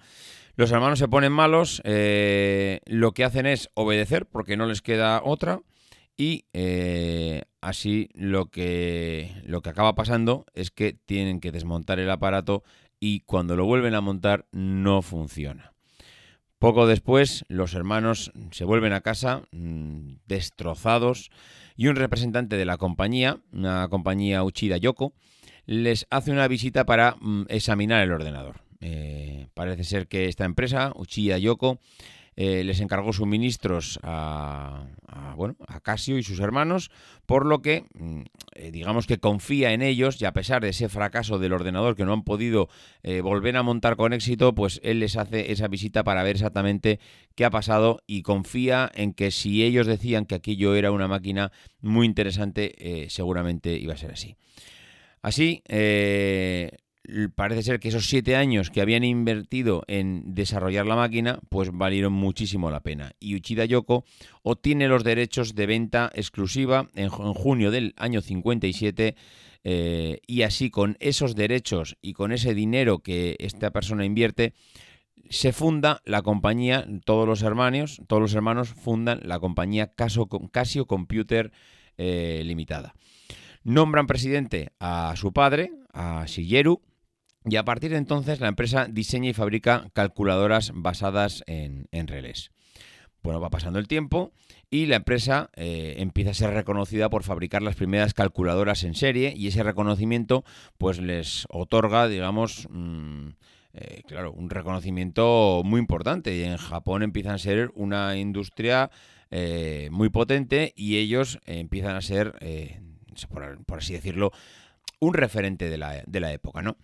Los 0.57 0.71
hermanos 0.71 1.01
se 1.01 1.09
ponen 1.09 1.33
malos, 1.33 1.83
eh, 1.85 2.81
lo 2.87 3.13
que 3.13 3.25
hacen 3.25 3.47
es 3.47 3.71
obedecer 3.75 4.27
porque 4.27 4.57
no 4.57 4.67
les 4.67 4.83
queda 4.83 5.21
otra 5.25 5.63
y 6.17 6.45
eh, 6.53 7.43
así 7.61 8.09
lo 8.15 8.47
que, 8.47 9.35
lo 9.45 9.63
que 9.63 9.71
acaba 9.71 9.97
pasando 9.97 10.47
es 10.55 10.71
que 10.71 10.93
tienen 10.93 11.41
que 11.41 11.51
desmontar 11.51 11.99
el 11.99 12.09
aparato 12.09 12.63
y 13.01 13.21
cuando 13.21 13.57
lo 13.57 13.67
vuelven 13.67 13.97
a 13.97 14.01
montar 14.01 14.47
no 14.53 15.03
funciona. 15.03 15.73
Poco 16.59 16.87
después, 16.87 17.45
los 17.49 17.75
hermanos 17.75 18.33
se 18.53 18.65
vuelven 18.65 18.93
a 18.93 19.01
casa 19.01 19.43
mm, 19.51 20.15
destrozados 20.27 21.31
y 21.77 21.89
un 21.89 21.97
representante 21.97 22.57
de 22.57 22.65
la 22.65 22.79
compañía, 22.79 23.41
una 23.53 23.89
compañía 23.89 24.45
Uchida 24.45 24.77
Yoko, 24.77 25.15
les 25.67 26.07
hace 26.11 26.31
una 26.31 26.47
visita 26.47 26.87
para 26.87 27.17
mm, 27.21 27.47
examinar 27.49 28.03
el 28.03 28.13
ordenador. 28.13 28.64
Eh, 28.81 29.47
parece 29.55 29.85
ser 29.85 30.09
que 30.09 30.27
esta 30.29 30.45
empresa, 30.45 30.93
Uchida 30.97 31.39
Yoko, 31.39 31.81
eh, 32.37 32.65
les 32.65 32.81
encargó 32.81 33.13
suministros 33.13 34.01
a, 34.03 34.87
bueno, 35.37 35.55
a 35.69 35.79
Casio 35.79 36.19
y 36.19 36.25
sus 36.25 36.41
hermanos, 36.41 36.91
por 37.27 37.47
lo 37.47 37.63
que 37.63 37.85
mm, 37.95 38.23
eh, 38.57 38.71
digamos 38.73 39.07
que 39.07 39.19
confía 39.19 39.73
en 39.73 39.83
ellos 39.83 40.21
y 40.21 40.25
a 40.25 40.33
pesar 40.33 40.61
de 40.61 40.71
ese 40.71 40.89
fracaso 40.89 41.39
del 41.39 41.53
ordenador 41.53 41.95
que 41.95 42.05
no 42.05 42.13
han 42.13 42.25
podido 42.25 42.69
eh, 43.05 43.21
volver 43.21 43.57
a 43.57 43.63
montar 43.63 43.95
con 43.95 44.13
éxito, 44.13 44.53
pues 44.53 44.81
él 44.83 44.99
les 44.99 45.17
hace 45.17 45.53
esa 45.53 45.69
visita 45.69 46.03
para 46.03 46.25
ver 46.25 46.35
exactamente 46.35 46.99
qué 47.37 47.45
ha 47.45 47.51
pasado 47.51 48.03
y 48.09 48.23
confía 48.23 48.91
en 48.95 49.13
que 49.15 49.31
si 49.31 49.63
ellos 49.63 49.87
decían 49.87 50.27
que 50.27 50.35
aquello 50.35 50.75
era 50.75 50.91
una 50.91 51.07
máquina 51.07 51.53
muy 51.83 52.05
interesante, 52.05 53.07
seguramente 53.11 53.77
iba 53.77 53.95
a 53.95 53.97
ser 53.97 54.11
así. 54.13 54.37
Así, 55.23 55.63
parece 57.35 57.63
ser 57.63 57.81
que 57.81 57.89
esos 57.89 58.07
siete 58.07 58.37
años 58.37 58.71
que 58.71 58.81
habían 58.81 59.05
invertido 59.05 59.83
en 59.89 60.35
desarrollar 60.35 60.87
la 60.87 60.97
máquina, 60.97 61.39
pues 61.49 61.71
valieron 61.73 62.13
muchísimo 62.13 62.71
la 62.71 62.81
pena. 62.81 63.13
Y 63.21 63.35
Uchida 63.35 63.65
Yoko 63.65 64.05
obtiene 64.43 64.89
los 64.89 65.05
derechos 65.05 65.55
de 65.55 65.67
venta 65.67 66.11
exclusiva 66.15 66.89
en, 66.95 67.09
junio 67.09 67.71
del 67.71 67.95
año 67.97 68.21
57. 68.21 69.17
Eh, 69.67 70.21
y 70.27 70.43
así 70.43 70.69
con 70.69 70.97
esos 71.01 71.35
derechos 71.35 71.97
y 72.03 72.13
con 72.13 72.33
ese 72.33 72.55
dinero 72.55 72.99
que 72.99 73.37
esta 73.39 73.71
persona 73.71 74.05
invierte, 74.05 74.53
se 75.31 75.53
funda 75.53 76.03
la 76.05 76.23
compañía, 76.23 76.87
todos 77.05 77.27
los 77.27 77.43
hermanos, 77.43 78.01
todos 78.07 78.21
los 78.21 78.35
hermanos 78.35 78.69
fundan 78.69 79.21
la 79.23 79.39
compañía 79.39 79.95
Casio, 79.95 80.87
Computer 80.87 81.51
eh, 81.97 82.43
Limitada. 82.45 82.95
Nombran 83.63 84.07
presidente 84.07 84.73
a 84.81 85.15
su 85.17 85.33
padre, 85.33 85.73
a 85.95 86.25
Shigeru, 86.27 86.83
y 87.47 87.57
a 87.57 87.65
partir 87.65 87.91
de 87.91 87.99
entonces 87.99 88.41
la 88.41 88.49
empresa 88.49 88.87
diseña 88.91 89.31
y 89.31 89.35
fabrica 89.35 89.91
calculadoras 89.93 90.73
basadas 90.75 91.45
en, 91.47 91.87
relés. 92.09 92.51
Bueno, 93.23 93.41
va 93.41 93.51
pasando 93.51 93.79
el 93.79 93.89
tiempo 93.89 94.33
y 94.71 94.87
la 94.87 94.97
empresa 94.97 95.51
eh, 95.55 95.97
empieza 95.99 96.31
a 96.31 96.35
ser 96.35 96.51
reconocida 96.51 97.11
por 97.11 97.23
fabricar 97.23 97.63
las 97.63 97.77
primeras 97.77 98.15
calculadoras 98.15 98.83
en 98.85 98.95
serie 98.95 99.35
y 99.37 99.49
ese 99.49 99.63
reconocimiento 99.63 100.45
pues 100.79 100.99
les 101.01 101.47
otorga, 101.51 102.09
digamos, 102.09 102.67
mm, 102.71 103.29
eh, 103.75 104.03
claro, 104.07 104.33
un 104.33 104.51
reconocimiento 104.51 105.63
muy 105.65 105.81
importante. 105.81 106.35
Y 106.35 106.43
en 106.45 106.57
Japón 106.57 107.03
empiezan 107.03 107.35
a 107.35 107.39
ser 107.39 107.73
una 107.75 108.17
industria 108.17 108.91
eh, 109.31 109.89
muy 109.91 110.09
potente 110.09 110.73
y 110.77 110.97
ellos 110.97 111.41
empiezan 111.45 111.97
a 111.97 112.03
ser, 112.03 112.35
por, 113.67 113.79
así 113.79 113.93
decirlo, 113.93 114.33
un 114.99 115.13
referente 115.13 115.69
de 115.69 115.79
la, 115.79 116.03
de 116.07 116.21
la 116.21 116.33
época, 116.33 116.63
¿no? 116.63 116.77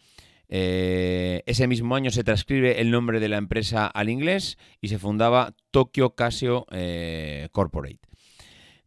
Eh, 0.53 1.45
ese 1.47 1.69
mismo 1.69 1.95
año 1.95 2.11
se 2.11 2.25
transcribe 2.25 2.81
el 2.81 2.91
nombre 2.91 3.21
de 3.21 3.29
la 3.29 3.37
empresa 3.37 3.87
al 3.87 4.09
inglés 4.11 4.59
y 4.81 4.89
se 4.89 4.99
fundaba 4.99 5.55
Tokyo 5.71 6.17
Casio 6.17 6.67
eh, 6.73 7.49
Corporate. 7.53 8.01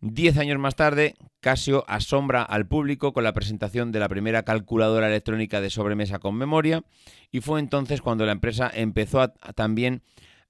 Diez 0.01 0.38
años 0.38 0.60
más 0.60 0.75
tarde, 0.75 1.15
Casio 1.39 1.86
asombra 1.88 2.43
al 2.43 2.67
público 2.67 3.13
con 3.13 3.24
la 3.24 3.32
presentación 3.32 3.93
de 3.93 4.01
la 4.01 4.10
primera 4.10 4.43
calculadora 4.43 5.08
electrónica 5.08 5.62
de 5.62 5.70
sobremesa 5.70 6.20
con 6.20 6.36
memoria 6.36 6.84
y 7.32 7.39
fue 7.39 7.62
entonces 7.62 8.01
cuando 8.01 8.25
la 8.25 8.34
empresa 8.34 8.70
empezó 8.74 9.29
también 9.55 10.03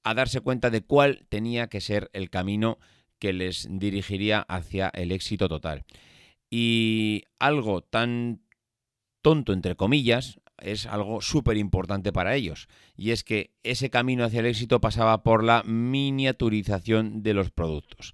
a 0.03 0.15
darse 0.15 0.41
cuenta 0.41 0.72
de 0.72 0.82
cuál 0.82 1.27
tenía 1.29 1.67
que 1.67 1.82
ser 1.82 2.10
el 2.13 2.32
camino 2.32 2.79
que 3.20 3.34
les 3.34 3.67
dirigiría 3.70 4.39
hacia 4.41 4.89
el 4.89 5.12
éxito 5.12 5.48
total. 5.48 5.86
Y 6.50 7.25
algo 7.38 7.82
tan 7.82 8.41
tonto, 9.22 9.53
entre 9.53 9.75
comillas, 9.75 10.39
es 10.63 10.86
algo 10.86 11.22
súper 11.22 11.58
importante 11.58 12.12
para 12.12 12.36
ellos. 12.36 12.67
Y 12.96 13.12
es 13.12 13.24
que 13.24 13.51
ese 13.63 13.89
camino 13.89 14.24
hacia 14.24 14.39
el 14.39 14.46
éxito 14.46 14.82
pasaba 14.82 15.24
por 15.24 15.43
la 15.43 15.63
miniaturización 15.63 17.22
de 17.22 17.34
los 17.34 17.51
productos. 17.51 18.13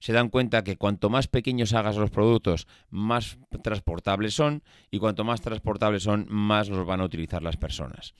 Se 0.00 0.12
dan 0.12 0.28
cuenta 0.28 0.62
que 0.62 0.76
cuanto 0.76 1.10
más 1.10 1.26
pequeños 1.26 1.74
hagas 1.74 1.96
los 1.96 2.10
productos, 2.10 2.68
más 2.88 3.38
transportables 3.62 4.32
son, 4.32 4.62
y 4.90 4.98
cuanto 4.98 5.24
más 5.24 5.40
transportables 5.40 6.04
son, 6.04 6.26
más 6.30 6.68
los 6.68 6.86
van 6.86 7.00
a 7.00 7.04
utilizar 7.04 7.42
las 7.42 7.56
personas. 7.56 8.14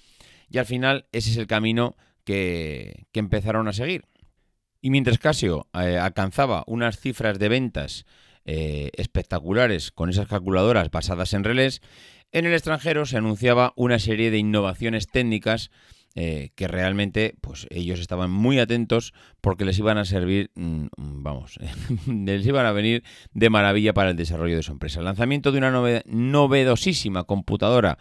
Y 0.51 0.59
al 0.59 0.67
final 0.67 1.07
ese 1.13 1.31
es 1.31 1.37
el 1.37 1.47
camino 1.47 1.97
que, 2.25 3.07
empezaron 3.13 3.69
a 3.69 3.73
seguir. 3.73 4.05
Y 4.81 4.91
mientras 4.91 5.19
Casio 5.19 5.69
eh, 5.75 5.99
alcanzaba 5.99 6.65
unas 6.67 6.99
cifras 7.01 7.39
de 7.39 7.49
ventas 7.49 8.07
eh, 8.45 8.91
espectaculares 8.95 9.91
con 9.91 10.09
esas 10.09 10.29
calculadoras 10.29 10.91
basadas 10.91 11.35
en 11.35 11.45
relés, 11.45 11.83
en 12.33 12.47
el 12.47 12.53
extranjero 12.53 13.07
se 13.07 13.17
anunciaba 13.17 13.73
una 13.77 13.99
serie 13.99 14.31
de 14.31 14.39
innovaciones 14.39 15.07
técnicas 15.07 15.71
eh, 16.15 16.51
que 16.57 16.67
realmente 16.67 17.35
pues 17.41 17.67
ellos 17.71 18.01
estaban 18.01 18.31
muy 18.31 18.59
atentos 18.59 19.13
porque 19.41 19.65
les 19.65 19.79
iban 19.79 19.99
a 19.99 20.05
servir, 20.05 20.51
mm, 20.57 20.87
vamos, 20.97 21.61
les 22.07 22.47
iban 22.47 22.67
a 22.67 22.73
venir 22.73 23.05
de 23.35 23.51
maravilla 23.51 23.93
para 23.93 24.11
el 24.11 24.17
desarrollo 24.17 24.57
de 24.57 24.63
su 24.63 24.73
empresa. 24.73 24.99
El 24.99 25.05
lanzamiento 25.05 25.53
de 25.53 25.59
una 25.59 26.03
novedosísima 26.07 27.25
computadora 27.25 27.99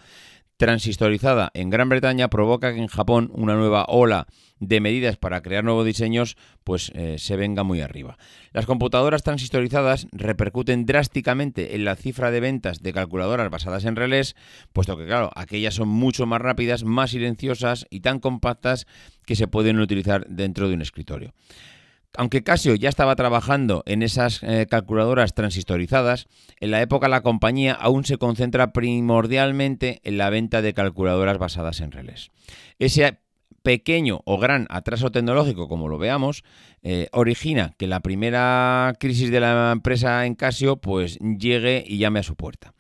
transistorizada 0.58 1.52
en 1.54 1.70
Gran 1.70 1.88
Bretaña 1.88 2.30
provoca 2.30 2.74
que 2.74 2.80
en 2.80 2.88
Japón 2.88 3.30
una 3.34 3.56
nueva 3.56 3.86
ola 3.88 4.28
de 4.60 4.82
medidas 4.82 5.16
para 5.16 5.42
crear 5.42 5.64
nuevos 5.64 5.86
diseños 5.86 6.36
pues 6.64 6.92
eh, 6.96 7.18
se 7.20 7.38
venga 7.38 7.64
muy 7.64 7.82
arriba. 7.82 8.18
Las 8.54 8.66
computadoras 8.66 9.22
transistorizadas 9.22 10.08
repercuten 10.12 10.86
drásticamente 10.86 11.76
en 11.76 11.86
la 11.86 11.96
cifra 11.96 12.32
de 12.32 12.40
ventas 12.40 12.82
de 12.82 12.92
calculadoras 12.92 13.52
basadas 13.52 13.86
en 13.86 13.96
relés, 13.96 14.36
puesto 14.74 14.98
que 14.98 15.06
claro, 15.06 15.32
aquellas 15.36 15.76
son 15.76 15.90
mucho 15.90 16.26
más 16.26 16.42
rápidas, 16.42 16.84
más 16.84 17.12
silenciosas 17.12 17.86
y 17.92 18.00
tan 18.00 18.20
compactas 18.20 18.88
que 19.26 19.36
se 19.36 19.48
pueden 19.48 19.80
utilizar 19.80 20.26
dentro 20.28 20.68
de 20.68 20.74
un 20.74 20.82
escritorio. 20.82 21.34
Aunque 22.18 22.44
Casio 22.44 22.74
ya 22.74 22.90
estaba 22.90 23.16
trabajando 23.16 23.84
en 23.86 24.02
esas 24.02 24.42
eh, 24.42 24.66
calculadoras 24.68 25.36
transistorizadas, 25.36 26.26
en 26.60 26.72
la 26.72 26.82
época 26.82 27.08
la 27.08 27.22
compañía 27.22 27.74
aún 27.74 28.06
se 28.06 28.18
concentra 28.18 28.74
primordialmente 28.74 30.02
en 30.04 30.18
la 30.18 30.32
venta 30.32 30.64
de 30.64 30.74
calculadoras 30.74 31.38
basadas 31.38 31.80
en 31.80 31.92
relés. 31.92 32.32
Ese 32.80 33.20
pequeño 33.62 34.22
o 34.26 34.40
gran 34.40 34.66
atraso 34.72 35.12
tecnológico, 35.12 35.68
como 35.68 35.90
lo 35.90 36.00
veamos, 36.00 36.44
eh, 36.82 37.08
origina 37.12 37.76
que 37.78 37.86
la 37.86 38.00
primera 38.00 38.94
crisis 39.00 39.30
de 39.30 39.40
la 39.40 39.72
empresa 39.72 40.26
en 40.26 40.34
Casio 40.34 40.78
pues 40.78 41.20
llegue 41.20 41.84
y 41.86 42.00
llame 42.00 42.22
a 42.22 42.24
su 42.24 42.36
puerta. 42.36 42.74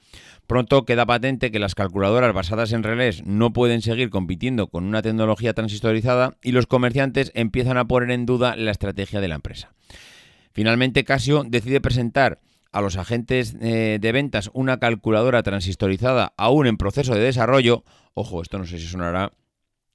Pronto 0.48 0.86
queda 0.86 1.06
patente 1.06 1.52
que 1.52 1.60
las 1.60 1.76
calculadoras 1.76 2.34
basadas 2.34 2.72
en 2.72 2.84
relés 2.84 3.22
no 3.26 3.52
pueden 3.52 3.82
seguir 3.82 4.10
compitiendo 4.10 4.68
con 4.68 4.86
una 4.86 5.02
tecnología 5.02 5.54
transistorizada 5.54 6.38
y 6.42 6.54
los 6.54 6.68
comerciantes 6.68 7.34
empiezan 7.36 7.78
a 7.78 7.86
poner 7.86 8.12
en 8.12 8.26
duda 8.26 8.56
la 8.56 8.72
estrategia 8.72 9.20
de 9.20 9.28
la 9.28 9.36
empresa. 9.36 9.74
Finalmente, 10.54 11.04
Casio 11.04 11.44
decide 11.46 11.82
presentar 11.82 12.40
a 12.72 12.80
los 12.80 12.96
agentes 12.96 13.56
eh, 13.60 13.98
de 14.00 14.12
ventas 14.14 14.50
una 14.54 14.80
calculadora 14.80 15.44
transistorizada 15.44 16.34
aún 16.38 16.66
en 16.66 16.78
proceso 16.78 17.14
de 17.14 17.22
desarrollo. 17.22 17.84
Ojo, 18.14 18.42
esto 18.42 18.58
no 18.58 18.66
sé 18.66 18.80
si 18.80 18.88
sonará 18.88 19.34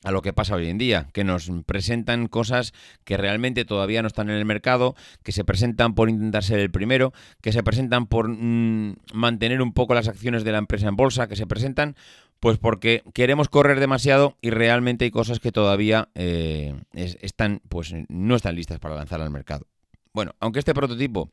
a 0.04 0.10
lo 0.10 0.22
que 0.22 0.32
pasa 0.32 0.54
hoy 0.54 0.68
en 0.68 0.78
día, 0.78 1.08
que 1.12 1.24
nos 1.24 1.50
presentan 1.66 2.26
cosas 2.26 2.72
que 3.04 3.16
realmente 3.16 3.64
todavía 3.64 4.02
no 4.02 4.08
están 4.08 4.30
en 4.30 4.36
el 4.36 4.44
mercado, 4.44 4.94
que 5.22 5.32
se 5.32 5.44
presentan 5.44 5.94
por 5.94 6.10
intentar 6.10 6.44
ser 6.44 6.58
el 6.58 6.70
primero, 6.70 7.12
que 7.40 7.52
se 7.52 7.62
presentan 7.62 8.06
por 8.06 8.28
mm, 8.28 8.96
mantener 9.14 9.62
un 9.62 9.72
poco 9.72 9.94
las 9.94 10.08
acciones 10.08 10.44
de 10.44 10.52
la 10.52 10.58
empresa 10.58 10.88
en 10.88 10.96
bolsa, 10.96 11.28
que 11.28 11.36
se 11.36 11.46
presentan 11.46 11.96
pues 12.40 12.58
porque 12.58 13.04
queremos 13.14 13.48
correr 13.48 13.78
demasiado 13.78 14.36
y 14.40 14.50
realmente 14.50 15.04
hay 15.04 15.12
cosas 15.12 15.38
que 15.38 15.52
todavía 15.52 16.08
eh, 16.16 16.74
están, 16.92 17.60
pues 17.68 17.94
no 18.08 18.34
están 18.34 18.56
listas 18.56 18.80
para 18.80 18.96
lanzar 18.96 19.20
al 19.20 19.30
mercado. 19.30 19.68
Bueno, 20.12 20.34
aunque 20.40 20.58
este 20.58 20.74
prototipo 20.74 21.30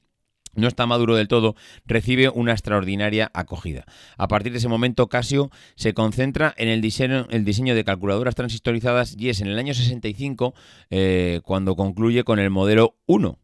no 0.53 0.67
está 0.67 0.85
maduro 0.85 1.15
del 1.15 1.27
todo, 1.27 1.55
recibe 1.85 2.29
una 2.29 2.51
extraordinaria 2.51 3.31
acogida. 3.33 3.85
A 4.17 4.27
partir 4.27 4.51
de 4.51 4.59
ese 4.59 4.67
momento, 4.67 5.07
Casio 5.07 5.51
se 5.75 5.93
concentra 5.93 6.53
en 6.57 6.67
el 6.67 6.81
diseño, 6.81 7.75
de 7.75 7.83
calculadoras 7.83 8.35
transistorizadas 8.35 9.15
y 9.17 9.29
es 9.29 9.41
en 9.41 9.47
el 9.47 9.59
año 9.59 9.73
65 9.73 10.53
eh, 10.89 11.41
cuando 11.43 11.75
concluye 11.75 12.23
con 12.23 12.39
el 12.39 12.49
modelo 12.49 12.95
1. 13.05 13.37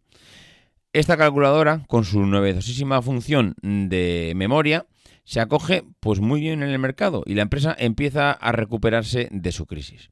Esta 0.94 1.18
calculadora, 1.18 1.84
con 1.88 2.06
su 2.06 2.26
novedosísima 2.26 3.02
función 3.02 3.56
de 3.62 4.32
memoria, 4.36 4.86
se 5.26 5.42
acoge 5.42 5.84
pues 6.00 6.22
muy 6.22 6.40
bien 6.40 6.64
en 6.64 6.70
el 6.70 6.80
mercado 6.80 7.24
y 7.26 7.34
la 7.34 7.42
empresa 7.42 7.76
empieza 7.78 8.32
a 8.32 8.52
recuperarse 8.52 9.28
de 9.32 9.52
su 9.52 9.66
crisis. 9.66 10.10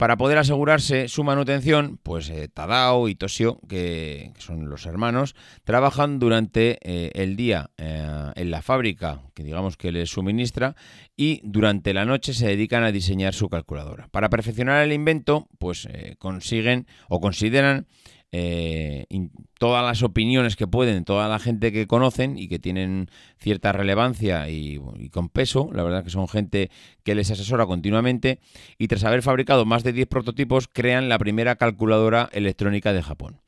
Para 0.00 0.16
poder 0.16 0.38
asegurarse 0.38 1.08
su 1.08 1.24
manutención, 1.24 1.98
pues 2.02 2.30
eh, 2.30 2.48
Tadao 2.48 3.10
y 3.10 3.16
Toshio, 3.16 3.60
que, 3.68 4.32
son 4.38 4.70
los 4.70 4.86
hermanos, 4.86 5.34
trabajan 5.64 6.18
durante 6.18 6.78
eh, 6.80 7.10
el 7.12 7.36
día 7.36 7.68
eh, 7.76 8.32
en 8.34 8.50
la 8.50 8.62
fábrica 8.62 9.20
que 9.34 9.42
digamos 9.44 9.76
que 9.76 9.92
les 9.92 10.08
suministra 10.08 10.74
y 11.18 11.42
durante 11.44 11.92
la 11.92 12.06
noche 12.06 12.32
se 12.32 12.46
dedican 12.46 12.82
a 12.82 12.92
diseñar 12.92 13.34
su 13.34 13.50
calculadora. 13.50 14.08
Para 14.10 14.30
perfeccionar 14.30 14.82
el 14.82 14.94
invento, 14.94 15.48
pues 15.58 15.86
consiguen 16.18 16.86
o 17.10 17.20
consideran 17.20 17.86
eh, 18.32 19.06
todas 19.58 19.84
las 19.84 20.02
opiniones 20.02 20.56
que 20.56 20.66
pueden, 20.66 21.04
toda 21.04 21.28
la 21.28 21.38
gente 21.38 21.72
que 21.72 21.86
conocen 21.86 22.38
y 22.38 22.48
que 22.48 22.58
tienen 22.58 23.10
cierta 23.38 23.72
relevancia 23.72 24.48
y, 24.48 24.80
con 25.10 25.28
peso, 25.28 25.70
la 25.72 25.82
verdad 25.82 26.04
que 26.04 26.10
son 26.10 26.28
gente 26.28 26.70
que 27.02 27.14
les 27.14 27.30
asesora 27.30 27.66
continuamente, 27.66 28.40
y 28.78 28.88
tras 28.88 29.04
haber 29.04 29.22
fabricado 29.22 29.64
más 29.64 29.82
de 29.82 29.92
10 29.92 30.08
prototipos, 30.08 30.68
crean 30.72 31.08
la 31.08 31.18
primera 31.18 31.56
calculadora 31.56 32.28
electrónica 32.32 32.92
de 32.92 33.02
Japón. 33.02 33.40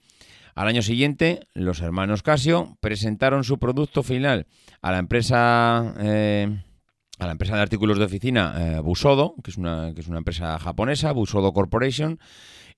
Al 0.55 0.69
año 0.69 0.83
siguiente, 0.83 1.47
los 1.55 1.81
hermanos 1.81 2.23
Casio 2.23 2.77
presentaron 2.81 3.45
su 3.45 3.59
producto 3.59 4.03
final 4.03 4.47
a 4.81 4.93
la 4.93 4.99
empresa... 4.99 5.95
Eh, 6.01 6.63
a 7.19 7.27
la 7.27 7.33
empresa 7.33 7.55
de 7.55 7.63
artículos 7.63 7.99
de 7.99 8.05
oficina 8.05 8.55
eh, 8.57 8.81
Busodo, 8.81 9.37
que 9.45 9.53
es, 9.53 9.57
una, 9.57 9.93
que 9.95 10.01
es 10.01 10.09
una 10.09 10.19
empresa 10.19 10.59
japonesa, 10.59 11.13
Busodo 11.13 11.53
Corporation, 11.53 12.19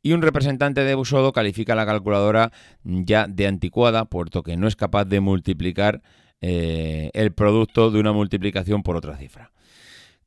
y 0.04 0.12
un 0.12 0.20
representante 0.20 0.84
de 0.84 0.94
Busodo 0.94 1.32
califica 1.32 1.74
la 1.74 1.86
calculadora 1.86 2.52
ya 2.84 3.26
de 3.26 3.46
anticuada, 3.46 4.04
puesto 4.04 4.42
que 4.42 4.58
no 4.58 4.68
es 4.68 4.76
capaz 4.76 5.06
de 5.06 5.20
multiplicar 5.20 6.02
eh, 6.42 7.10
el 7.14 7.32
producto 7.32 7.90
de 7.90 8.00
una 8.00 8.12
multiplicación 8.12 8.82
por 8.82 8.96
otra 8.96 9.16
cifra. 9.16 9.50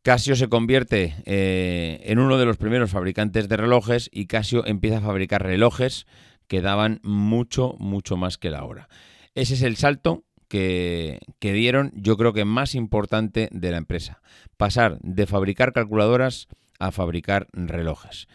Casio 0.02 0.36
se 0.36 0.50
convierte 0.50 1.14
eh, 1.26 2.02
en 2.06 2.18
uno 2.18 2.40
de 2.40 2.46
los 2.46 2.58
primeros 2.58 2.90
fabricantes 2.90 3.48
de 3.48 3.56
relojes 3.56 4.10
y 4.12 4.26
Casio 4.26 4.66
empieza 4.66 4.98
a 4.98 5.02
fabricar 5.02 5.44
relojes 5.44 6.08
que 6.48 6.62
daban 6.62 7.00
mucho, 7.04 7.76
mucho 7.78 8.18
más 8.18 8.40
que 8.40 8.50
la 8.50 8.64
hora. 8.64 8.90
Ese 9.36 9.54
es 9.54 9.62
el 9.62 9.76
salto 9.76 10.24
que, 10.48 11.20
que, 11.38 11.54
dieron, 11.54 11.92
yo 11.94 12.18
creo 12.18 12.34
que 12.34 12.46
más 12.46 12.74
importante 12.74 13.48
de 13.52 13.70
la 13.70 13.78
empresa. 13.78 14.22
Pasar 14.58 14.98
de 15.02 15.28
fabricar 15.28 15.72
calculadoras 15.72 16.48
a 16.80 16.92
fabricar 16.92 17.48
relojes. 17.54 18.28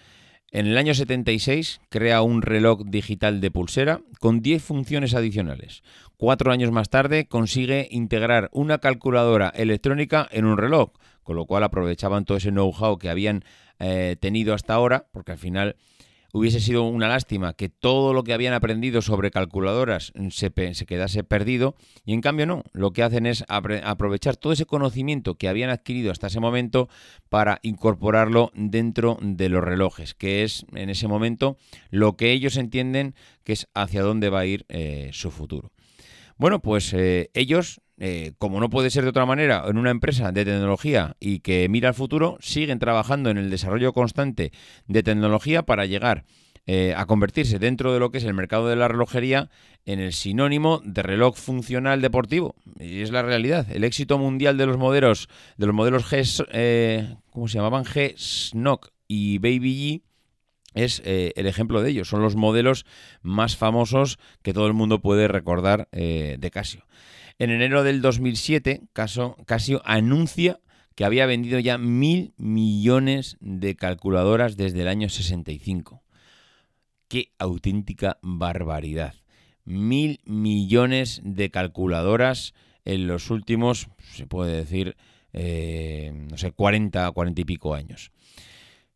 En 0.54 0.66
el 0.66 0.76
año 0.76 0.92
76 0.92 1.80
crea 1.88 2.20
un 2.20 2.42
reloj 2.42 2.82
digital 2.84 3.40
de 3.40 3.50
pulsera 3.50 4.02
con 4.20 4.42
10 4.42 4.62
funciones 4.62 5.14
adicionales. 5.14 5.82
Cuatro 6.18 6.52
años 6.52 6.70
más 6.70 6.90
tarde 6.90 7.26
consigue 7.26 7.88
integrar 7.90 8.50
una 8.52 8.76
calculadora 8.76 9.48
electrónica 9.48 10.28
en 10.30 10.44
un 10.44 10.58
reloj, 10.58 10.90
con 11.22 11.36
lo 11.36 11.46
cual 11.46 11.64
aprovechaban 11.64 12.26
todo 12.26 12.36
ese 12.36 12.50
know-how 12.50 12.98
que 12.98 13.08
habían 13.08 13.44
eh, 13.78 14.16
tenido 14.20 14.52
hasta 14.52 14.74
ahora, 14.74 15.06
porque 15.10 15.32
al 15.32 15.38
final 15.38 15.76
hubiese 16.32 16.60
sido 16.60 16.84
una 16.84 17.08
lástima 17.08 17.52
que 17.52 17.68
todo 17.68 18.14
lo 18.14 18.24
que 18.24 18.32
habían 18.32 18.54
aprendido 18.54 19.02
sobre 19.02 19.30
calculadoras 19.30 20.12
se, 20.30 20.52
se 20.74 20.86
quedase 20.86 21.24
perdido 21.24 21.76
y 22.04 22.14
en 22.14 22.22
cambio 22.22 22.46
no, 22.46 22.64
lo 22.72 22.92
que 22.92 23.02
hacen 23.02 23.26
es 23.26 23.44
aprovechar 23.48 24.36
todo 24.36 24.52
ese 24.52 24.66
conocimiento 24.66 25.36
que 25.36 25.48
habían 25.48 25.70
adquirido 25.70 26.10
hasta 26.10 26.28
ese 26.28 26.40
momento 26.40 26.88
para 27.28 27.60
incorporarlo 27.62 28.50
dentro 28.54 29.18
de 29.20 29.48
los 29.48 29.62
relojes, 29.62 30.14
que 30.14 30.42
es 30.42 30.66
en 30.74 30.90
ese 30.90 31.06
momento 31.06 31.56
lo 31.90 32.16
que 32.16 32.32
ellos 32.32 32.56
entienden 32.56 33.14
que 33.44 33.52
es 33.52 33.68
hacia 33.74 34.02
dónde 34.02 34.30
va 34.30 34.40
a 34.40 34.46
ir 34.46 34.64
eh, 34.68 35.10
su 35.12 35.30
futuro. 35.30 35.72
Bueno, 36.38 36.60
pues 36.60 36.92
eh, 36.94 37.30
ellos 37.34 37.80
eh, 38.04 38.32
como 38.38 38.58
no 38.58 38.68
puede 38.68 38.90
ser 38.90 39.04
de 39.04 39.10
otra 39.10 39.26
manera, 39.26 39.62
en 39.68 39.78
una 39.78 39.92
empresa 39.92 40.32
de 40.32 40.44
tecnología 40.44 41.14
y 41.20 41.38
que 41.38 41.68
mira 41.68 41.90
al 41.90 41.94
futuro, 41.94 42.36
siguen 42.40 42.80
trabajando 42.80 43.30
en 43.30 43.38
el 43.38 43.48
desarrollo 43.48 43.92
constante 43.92 44.50
de 44.88 45.04
tecnología 45.04 45.62
para 45.62 45.86
llegar 45.86 46.24
eh, 46.66 46.94
a 46.96 47.06
convertirse 47.06 47.60
dentro 47.60 47.92
de 47.92 48.00
lo 48.00 48.10
que 48.10 48.18
es 48.18 48.24
el 48.24 48.34
mercado 48.34 48.66
de 48.66 48.74
la 48.74 48.88
relojería 48.88 49.50
en 49.86 50.00
el 50.00 50.12
sinónimo 50.12 50.82
de 50.84 51.00
reloj 51.04 51.36
funcional 51.36 52.02
deportivo. 52.02 52.56
Y 52.80 53.02
es 53.02 53.12
la 53.12 53.22
realidad. 53.22 53.68
El 53.70 53.84
éxito 53.84 54.18
mundial 54.18 54.58
de 54.58 54.66
los 54.66 54.78
modelos, 54.78 55.28
de 55.56 55.66
los 55.66 55.74
modelos 55.74 56.04
G, 56.04 56.44
eh, 56.50 57.14
¿cómo 57.30 57.46
se 57.46 57.58
llamaban? 57.58 57.84
G, 57.84 58.16
Snock 58.18 58.88
y 59.06 59.38
Baby 59.38 59.76
G 59.76 60.02
es 60.74 61.02
el 61.04 61.46
ejemplo 61.46 61.82
de 61.82 61.90
ellos. 61.90 62.08
Son 62.08 62.20
los 62.20 62.34
modelos 62.34 62.84
más 63.20 63.56
famosos 63.56 64.18
que 64.42 64.52
todo 64.52 64.66
el 64.66 64.72
mundo 64.72 65.00
puede 65.00 65.28
recordar 65.28 65.88
de 65.92 66.50
Casio. 66.50 66.84
En 67.38 67.50
enero 67.50 67.82
del 67.82 68.02
2007, 68.02 68.82
Casio 68.92 69.82
anuncia 69.84 70.60
que 70.94 71.04
había 71.04 71.26
vendido 71.26 71.58
ya 71.58 71.78
mil 71.78 72.34
millones 72.36 73.36
de 73.40 73.76
calculadoras 73.76 74.56
desde 74.56 74.82
el 74.82 74.88
año 74.88 75.08
65. 75.08 76.02
¡Qué 77.08 77.32
auténtica 77.38 78.18
barbaridad! 78.22 79.14
Mil 79.64 80.20
millones 80.24 81.20
de 81.24 81.50
calculadoras 81.50 82.54
en 82.84 83.06
los 83.06 83.30
últimos, 83.30 83.88
se 84.12 84.26
puede 84.26 84.56
decir, 84.56 84.96
eh, 85.32 86.12
no 86.30 86.36
sé, 86.36 86.52
40, 86.52 87.10
40 87.10 87.40
y 87.40 87.44
pico 87.44 87.74
años. 87.74 88.10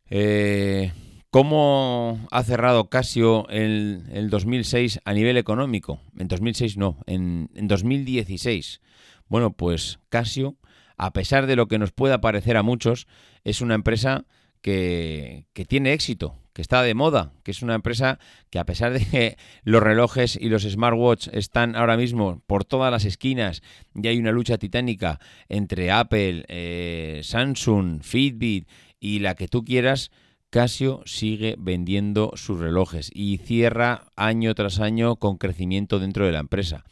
Eh, 0.09 0.91
¿Cómo 1.37 2.19
ha 2.31 2.41
cerrado 2.41 2.89
Casio 2.89 3.47
el, 3.49 4.01
el, 4.11 4.31
2006 4.31 5.01
a 5.05 5.13
nivel 5.13 5.37
económico? 5.37 6.01
En 6.17 6.27
2006 6.27 6.77
no, 6.77 6.97
en, 7.05 7.47
2016. 7.53 8.81
Bueno, 9.27 9.53
pues 9.53 9.99
Casio, 10.09 10.57
a 10.97 11.13
pesar 11.13 11.45
de 11.45 11.55
lo 11.55 11.67
que 11.67 11.77
nos 11.77 11.91
pueda 11.91 12.21
parecer 12.21 12.57
a 12.57 12.63
muchos, 12.63 13.05
es 13.43 13.61
una 13.61 13.75
empresa 13.75 14.25
que, 14.63 15.45
tiene 15.67 15.93
éxito, 15.93 16.39
que 16.53 16.63
está 16.63 16.81
de 16.81 16.95
moda, 16.95 17.33
que 17.43 17.51
es 17.51 17.61
una 17.61 17.75
empresa 17.75 18.17
que 18.49 18.57
a 18.57 18.65
pesar 18.65 18.93
de 18.93 19.05
que 19.05 19.37
los 19.63 19.83
relojes 19.83 20.39
y 20.41 20.49
los 20.49 20.63
smartwatches 20.63 21.35
están 21.35 21.75
ahora 21.75 21.97
mismo 21.97 22.41
por 22.47 22.65
todas 22.65 22.91
las 22.91 23.05
esquinas 23.05 23.61
y 23.93 24.07
hay 24.07 24.17
una 24.17 24.31
lucha 24.31 24.57
titánica 24.57 25.19
entre 25.49 25.91
Apple, 25.91 26.45
eh, 26.47 27.21
Samsung, 27.23 28.01
Fitbit 28.01 28.67
y 28.99 29.19
la 29.19 29.35
que 29.35 29.47
tú 29.47 29.63
quieras, 29.63 30.09
Casio 30.49 31.01
sigue 31.05 31.55
vendiendo 31.57 32.31
sus 32.35 32.59
relojes 32.59 33.11
y 33.13 33.37
cierra 33.39 34.05
año 34.15 34.55
tras 34.55 34.79
año 34.79 35.17
con 35.17 35.37
crecimiento 35.37 35.99
dentro 35.99 36.25
de 36.25 36.31
la 36.31 36.39
empresa. 36.39 36.85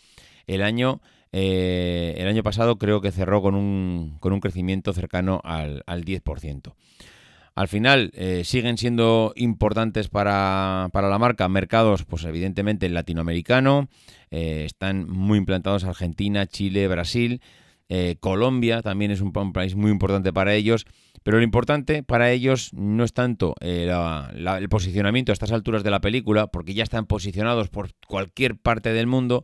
El 0.45 0.61
año, 0.61 1.01
eh, 1.31 2.15
el 2.17 2.27
año 2.27 2.43
pasado 2.43 2.77
creo 2.77 3.01
que 3.01 3.11
cerró 3.11 3.41
con 3.41 3.55
un, 3.55 4.17
con 4.19 4.33
un 4.33 4.41
crecimiento 4.41 4.93
cercano 4.93 5.41
al, 5.43 5.83
10%. 5.85 6.73
Al 7.55 7.67
final 7.69 8.11
eh, 8.13 8.43
siguen 8.43 8.77
siendo 8.77 9.31
importantes 9.37 10.09
para, 10.09 10.89
la 10.93 11.19
marca 11.19 11.47
mercados, 11.47 12.03
pues 12.03 12.25
evidentemente 12.25 12.85
el 12.85 12.93
latinoamericano, 12.93 13.87
eh, 14.29 14.63
están 14.65 15.09
muy 15.09 15.37
implantados 15.37 15.85
Argentina, 15.85 16.45
Chile, 16.47 16.89
Brasil, 16.89 17.39
Colombia 18.19 18.81
también 18.81 19.11
es 19.11 19.21
un 19.21 19.31
país 19.31 19.75
muy 19.75 19.91
importante 19.91 20.33
para 20.33 20.55
ellos 20.55 20.85
pero 21.25 21.37
lo 21.37 21.43
importante 21.43 22.03
para 22.03 22.31
ellos 22.31 22.71
no 22.73 23.03
es 23.03 23.11
tanto 23.11 23.55
eh, 23.59 23.91
el 24.35 24.69
posicionamiento 24.69 25.31
a 25.31 25.33
estas 25.33 25.51
alturas 25.51 25.83
de 25.83 25.89
la 25.89 25.99
película, 25.99 26.45
porque 26.45 26.75
ya 26.75 26.83
están 26.83 27.07
posicionados 27.07 27.69
por 27.69 27.89
cualquier 28.07 28.57
parte 28.57 28.93
del 28.93 29.07
mundo, 29.07 29.43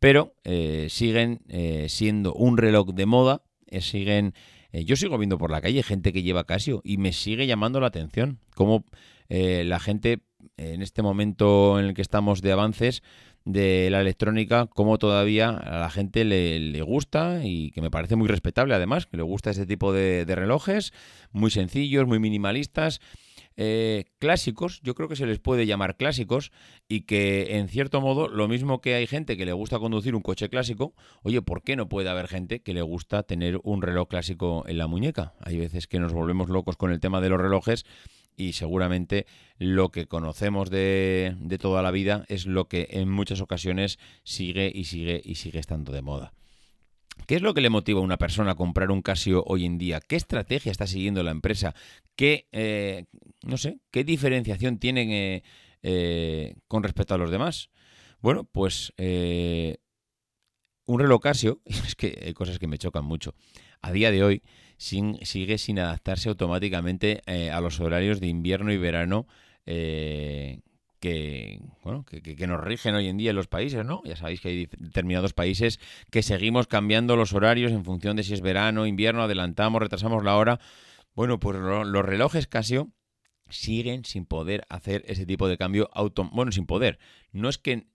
pero 0.00 0.32
eh, 0.44 0.86
siguen 0.88 1.40
eh, 1.48 1.84
siendo 1.90 2.32
un 2.32 2.56
reloj 2.56 2.94
de 2.94 3.04
moda, 3.04 3.42
siguen... 3.80 4.32
yo 4.72 4.96
sigo 4.96 5.18
viendo 5.18 5.36
por 5.36 5.50
la 5.50 5.60
calle 5.60 5.82
gente 5.82 6.14
que 6.14 6.22
lleva 6.22 6.44
Casio 6.44 6.80
y 6.82 6.96
me 6.96 7.12
sigue 7.12 7.46
llamando 7.46 7.78
la 7.78 7.88
atención 7.88 8.38
cómo 8.54 8.86
la 9.28 9.78
gente 9.78 10.22
en 10.56 10.80
este 10.80 11.02
momento 11.02 11.78
en 11.78 11.84
el 11.84 11.92
que 11.92 12.00
estamos 12.00 12.40
de 12.40 12.52
avances 12.52 13.02
de 13.48 13.88
la 13.90 14.02
electrónica, 14.02 14.66
como 14.66 14.98
todavía 14.98 15.48
a 15.48 15.80
la 15.80 15.90
gente 15.90 16.26
le, 16.26 16.82
gusta 16.82 17.40
y 17.42 17.70
que 17.70 17.80
me 17.80 17.90
parece 17.90 18.14
muy 18.14 18.28
respetable 18.28 18.74
además, 18.74 19.06
que 19.06 19.16
le 19.16 19.22
gusta 19.22 19.50
este 19.50 19.64
tipo 19.64 19.90
de, 19.90 20.26
relojes, 20.28 20.92
muy 21.32 21.50
sencillos, 21.50 22.06
muy 22.06 22.18
minimalistas. 22.18 23.00
Eh, 23.60 24.04
clásicos, 24.20 24.80
yo 24.82 24.94
creo 24.94 25.08
que 25.08 25.16
se 25.16 25.26
les 25.26 25.40
puede 25.40 25.66
llamar 25.66 25.96
clásicos 25.96 26.52
y 26.88 27.00
que 27.00 27.56
en 27.56 27.68
cierto 27.68 28.00
modo, 28.00 28.28
lo 28.28 28.46
mismo 28.46 28.80
que 28.80 28.94
hay 28.94 29.08
gente 29.08 29.36
que 29.36 29.46
le 29.46 29.52
gusta 29.52 29.80
conducir 29.80 30.14
un 30.14 30.22
coche 30.22 30.48
clásico, 30.48 30.94
oye, 31.22 31.42
¿por 31.42 31.62
qué 31.62 31.74
no 31.74 31.88
puede 31.88 32.08
haber 32.08 32.28
gente 32.28 32.60
que 32.60 32.74
le 32.74 32.82
gusta 32.82 33.24
tener 33.24 33.58
un 33.64 33.82
reloj 33.82 34.08
clásico 34.08 34.64
en 34.68 34.78
la 34.78 34.86
muñeca? 34.86 35.32
Hay 35.40 35.56
veces 35.56 35.88
que 35.88 35.98
nos 35.98 36.12
volvemos 36.12 36.50
locos 36.50 36.76
con 36.76 36.92
el 36.92 37.00
tema 37.00 37.20
de 37.20 37.30
los 37.30 37.40
relojes 37.40 37.84
y 38.38 38.52
seguramente 38.52 39.26
lo 39.58 39.90
que 39.90 40.06
conocemos 40.06 40.70
de, 40.70 41.36
toda 41.60 41.82
la 41.82 41.90
vida 41.90 42.24
es 42.28 42.46
lo 42.46 42.68
que 42.68 42.86
en 42.92 43.10
muchas 43.10 43.40
ocasiones 43.40 43.98
sigue 44.22 44.70
y 44.72 44.84
sigue 44.84 45.20
y 45.22 45.34
sigue 45.34 45.58
estando 45.58 45.92
de 45.92 46.02
moda. 46.02 46.32
¿Qué 47.26 47.34
es 47.34 47.42
lo 47.42 47.52
que 47.52 47.60
le 47.60 47.68
motiva 47.68 47.98
a 47.98 48.04
una 48.04 48.16
persona 48.16 48.52
a 48.52 48.54
comprar 48.54 48.92
un 48.92 49.02
Casio 49.02 49.42
hoy 49.44 49.66
en 49.66 49.76
día? 49.76 50.00
¿Qué 50.00 50.14
estrategia 50.14 50.70
está 50.70 50.86
siguiendo 50.86 51.24
la 51.24 51.32
empresa? 51.32 51.74
¿Qué, 52.14 52.46
eh, 52.52 53.06
no 53.42 53.58
sé, 53.58 53.80
qué 53.90 54.04
diferenciación 54.04 54.78
tienen 54.78 55.10
eh, 55.10 55.42
eh, 55.82 56.54
con 56.68 56.84
respecto 56.84 57.14
a 57.14 57.18
los 57.18 57.32
demás? 57.32 57.70
Bueno, 58.20 58.44
pues 58.44 58.92
un 60.86 61.00
reloj 61.00 61.20
Casio, 61.20 61.60
es 61.64 61.96
que 61.96 62.22
hay 62.24 62.34
cosas 62.34 62.60
que 62.60 62.68
me 62.68 62.78
chocan 62.78 63.04
mucho, 63.04 63.34
a 63.82 63.90
día 63.90 64.12
de 64.12 64.22
hoy 64.22 64.42
sigue 64.78 65.58
sin 65.58 65.78
adaptarse 65.78 66.28
automáticamente 66.28 67.22
eh, 67.26 67.50
a 67.50 67.60
los 67.60 67.80
horarios 67.80 68.20
de 68.20 68.28
invierno 68.28 68.72
y 68.72 68.78
verano 68.78 69.26
eh, 69.66 70.60
que, 71.00 71.60
bueno, 71.82 72.04
que, 72.04 72.46
nos 72.46 72.62
rigen 72.62 72.94
hoy 72.94 73.08
en 73.08 73.18
día 73.18 73.30
en 73.30 73.36
los 73.36 73.46
países, 73.46 73.84
¿no? 73.84 74.02
Ya 74.04 74.16
sabéis 74.16 74.40
que 74.40 74.48
hay 74.48 74.66
determinados 74.78 75.32
países 75.32 75.78
que 76.10 76.22
seguimos 76.22 76.66
cambiando 76.66 77.16
los 77.16 77.32
horarios 77.32 77.72
en 77.72 77.84
función 77.84 78.16
de 78.16 78.22
si 78.22 78.34
es 78.34 78.40
verano, 78.40 78.86
invierno, 78.86 79.22
adelantamos, 79.22 79.82
retrasamos 79.82 80.24
la 80.24 80.36
hora. 80.36 80.58
Bueno, 81.14 81.38
pues 81.38 81.58
los 81.58 82.04
relojes 82.04 82.46
Casio 82.46 82.90
siguen 83.50 84.04
sin 84.04 84.26
poder 84.26 84.64
hacer 84.68 85.04
ese 85.06 85.26
tipo 85.26 85.48
de 85.48 85.56
cambio 85.56 85.88
auto 85.94 86.28
bueno 86.32 86.52
sin 86.52 86.66
poder 86.66 86.98
no 87.32 87.48
es 87.48 87.58
que 87.58 87.86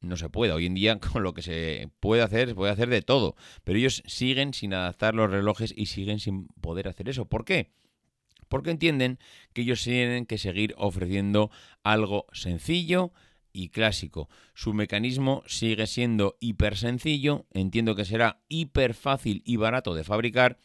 no 0.00 0.16
se 0.16 0.28
pueda 0.28 0.54
hoy 0.54 0.66
en 0.66 0.74
día 0.74 0.98
con 1.12 1.22
lo 1.22 1.34
que 1.34 1.42
se 1.42 1.90
puede 2.00 2.22
hacer 2.22 2.48
se 2.48 2.54
puede 2.54 2.72
hacer 2.72 2.88
de 2.88 3.02
todo 3.02 3.36
pero 3.64 3.78
ellos 3.78 4.02
siguen 4.06 4.54
sin 4.54 4.74
adaptar 4.74 5.14
los 5.14 5.30
relojes 5.30 5.72
y 5.76 5.86
siguen 5.86 6.20
sin 6.20 6.48
poder 6.60 6.88
hacer 6.88 7.08
eso 7.08 7.26
¿por 7.26 7.44
qué? 7.44 7.70
porque 8.50 8.70
entienden 8.70 9.18
que 9.54 9.62
ellos 9.62 9.82
tienen 9.82 10.26
que 10.26 10.36
seguir 10.36 10.74
ofreciendo 10.76 11.50
algo 11.82 12.26
sencillo 12.32 13.12
y 13.52 13.68
clásico. 13.70 14.28
Su 14.54 14.74
mecanismo 14.74 15.42
sigue 15.46 15.86
siendo 15.86 16.36
hiper 16.40 16.76
sencillo, 16.76 17.46
entiendo 17.52 17.94
que 17.94 18.04
será 18.04 18.42
hiper 18.48 18.94
fácil 18.94 19.42
y 19.46 19.56
barato 19.56 19.94
de 19.94 20.04
fabricar. 20.04 20.58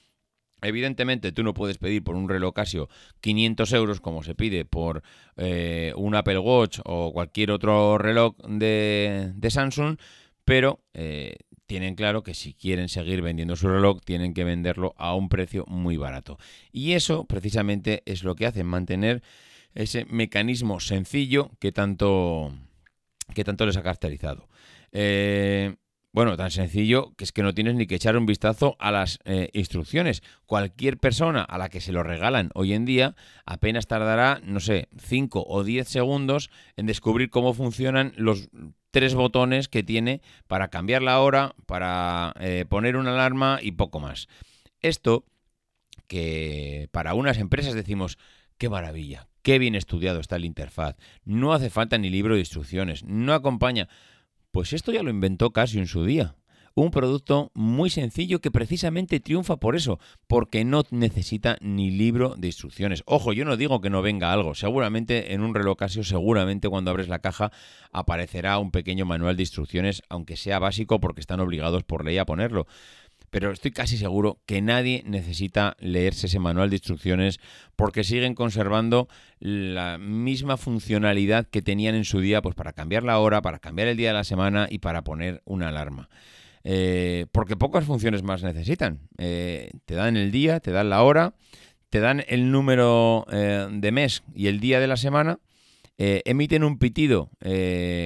Evidentemente 0.68 1.32
tú 1.32 1.44
no 1.44 1.54
puedes 1.54 1.78
pedir 1.78 2.04
por 2.04 2.16
un 2.16 2.30
reloj 2.30 2.54
Casio 2.54 2.90
500 3.22 3.74
euros 3.74 4.02
como 4.02 4.24
se 4.24 4.36
pide 4.36 4.66
por 4.66 5.04
eh, 5.38 5.94
un 5.96 6.16
Apple 6.16 6.40
Watch 6.40 6.80
o 6.86 7.12
cualquier 7.14 7.52
otro 7.52 7.98
reloj 7.98 8.36
de, 8.48 9.34
Samsung, 9.50 9.98
pero 10.44 10.84
eh, 10.94 11.38
tienen 11.66 11.96
claro 11.96 12.24
que 12.24 12.34
si 12.34 12.54
quieren 12.54 12.90
seguir 12.90 13.22
vendiendo 13.22 13.56
su 13.56 13.68
reloj, 13.68 14.02
tienen 14.04 14.34
que 14.34 14.44
venderlo 14.44 14.94
a 14.98 15.16
un 15.16 15.30
precio 15.30 15.66
muy 15.68 15.98
barato. 15.98 16.38
Y 16.72 16.94
eso 16.94 17.26
precisamente 17.26 18.04
es 18.06 18.24
lo 18.24 18.36
que 18.36 18.46
hacen, 18.46 18.68
mantener 18.68 19.24
ese 19.74 20.06
mecanismo 20.06 20.80
sencillo 20.80 21.52
que 21.60 21.72
tanto, 21.72 22.54
que 23.34 23.44
tanto 23.44 23.66
les 23.66 23.78
ha 23.78 23.84
caracterizado. 23.84 24.48
Eh, 24.92 25.76
bueno, 26.16 26.38
tan 26.38 26.50
sencillo 26.50 27.14
que 27.18 27.26
es 27.26 27.34
que 27.34 27.44
no 27.44 27.54
tienes 27.54 27.76
ni 27.76 27.88
que 27.88 27.96
echar 27.96 28.16
un 28.16 28.26
vistazo 28.26 28.78
a 28.80 28.90
las 28.90 29.20
eh, 29.26 29.50
instrucciones. 29.52 30.24
Cualquier 30.46 30.98
persona 30.98 31.42
a 31.42 31.58
la 31.58 31.68
que 31.68 31.82
se 31.82 31.92
lo 31.92 32.04
regalan 32.04 32.52
hoy 32.54 32.72
en 32.72 32.86
día 32.86 33.18
apenas 33.46 33.88
tardará, 33.88 34.40
no 34.42 34.62
sé, 34.62 34.88
5 34.98 35.44
o 35.46 35.64
10 35.66 35.86
segundos 35.86 36.52
en 36.78 36.86
descubrir 36.86 37.30
cómo 37.30 37.54
funcionan 37.54 38.14
los 38.16 38.48
tres 38.92 39.14
botones 39.14 39.68
que 39.68 39.84
tiene 39.84 40.22
para 40.48 40.70
cambiar 40.70 41.02
la 41.02 41.20
hora, 41.20 41.54
para 41.66 42.34
eh, 42.40 42.64
poner 42.70 42.96
una 42.96 43.12
alarma 43.12 43.60
y 43.62 43.74
poco 43.74 44.00
más. 44.00 44.30
Esto 44.80 45.26
que 46.08 46.88
para 46.94 47.14
unas 47.14 47.40
empresas 47.40 47.74
decimos, 47.74 48.18
qué 48.58 48.70
maravilla, 48.70 49.28
qué 49.42 49.60
bien 49.60 49.76
estudiado 49.76 50.22
está 50.22 50.38
el 50.38 50.46
interfaz, 50.46 50.96
no 51.26 51.52
hace 51.52 51.70
falta 51.70 51.98
ni 51.98 52.10
libro 52.10 52.36
de 52.36 52.40
instrucciones, 52.40 53.04
no 53.04 53.34
acompaña. 53.34 53.90
Pues 54.56 54.72
esto 54.72 54.94
ya 54.94 55.04
lo 55.04 55.10
inventó 55.10 55.52
Casio 55.52 55.82
en 55.82 55.88
su 55.88 56.06
día. 56.06 56.38
Un 56.76 56.90
producto 56.90 57.52
muy 57.56 57.90
sencillo 57.90 58.40
que 58.40 58.52
precisamente 58.52 59.20
triunfa 59.20 59.58
por 59.58 59.76
eso, 59.76 60.00
porque 60.28 60.64
no 60.64 60.84
necesita 60.92 61.58
ni 61.60 61.92
libro 61.92 62.36
de 62.38 62.48
instrucciones. 62.48 63.04
Ojo, 63.06 63.34
yo 63.34 63.44
no 63.44 63.58
digo 63.58 63.82
que 63.82 63.90
no 63.90 64.02
venga 64.02 64.32
algo. 64.32 64.56
Seguramente 64.56 65.34
en 65.34 65.42
un 65.42 65.54
reloj 65.54 65.76
Casio, 65.76 66.06
seguramente 66.06 66.70
cuando 66.70 66.90
abres 66.90 67.10
la 67.10 67.20
caja 67.20 67.52
aparecerá 67.92 68.58
un 68.58 68.72
pequeño 68.72 69.06
manual 69.06 69.36
de 69.36 69.44
instrucciones, 69.44 70.04
aunque 70.08 70.38
sea 70.38 70.58
básico 70.58 71.02
porque 71.02 71.20
están 71.20 71.42
obligados 71.42 71.84
por 71.84 72.06
ley 72.06 72.18
a 72.18 72.26
ponerlo 72.26 72.66
pero 73.36 73.52
estoy 73.52 73.72
casi 73.72 73.98
seguro 73.98 74.40
que 74.46 74.62
nadie 74.62 75.04
necesita 75.06 75.76
leerse 75.82 76.28
ese 76.28 76.40
manual 76.40 76.70
de 76.70 76.78
instrucciones 76.78 77.42
porque 77.76 78.06
siguen 78.06 78.34
conservando 78.34 79.10
la 79.40 79.98
misma 79.98 80.56
funcionalidad 80.56 81.46
que 81.46 81.62
tenían 81.62 81.96
en 81.96 82.06
su 82.06 82.22
día 82.22 82.42
pues 82.42 82.56
para 82.56 82.72
cambiar 82.72 83.04
la 83.04 83.20
hora, 83.20 83.42
para 83.42 83.60
cambiar 83.60 83.90
el 83.90 83.98
día 83.98 84.08
de 84.08 84.14
la 84.14 84.24
semana 84.24 84.68
y 84.70 84.78
para 84.78 85.04
poner 85.04 85.42
una 85.44 85.68
alarma. 85.68 86.08
Eh, 86.64 87.26
porque 87.34 87.58
pocas 87.58 87.84
funciones 87.84 88.24
más 88.24 88.42
necesitan. 88.42 89.02
Eh, 89.18 89.70
te 89.84 89.96
dan 89.96 90.16
el 90.16 90.32
día, 90.32 90.62
te 90.62 90.72
dan 90.72 90.90
la 90.90 91.04
hora, 91.04 91.34
te 91.90 92.00
dan 92.00 92.24
el 92.30 92.54
número 92.54 93.26
eh, 93.34 93.68
de 93.70 93.92
mes 93.92 94.24
y 94.34 94.48
el 94.48 94.62
día 94.62 94.80
de 94.80 94.88
la 94.88 94.96
semana, 94.96 95.40
emiten 95.98 96.64
un 96.64 96.78
pitido 96.80 97.32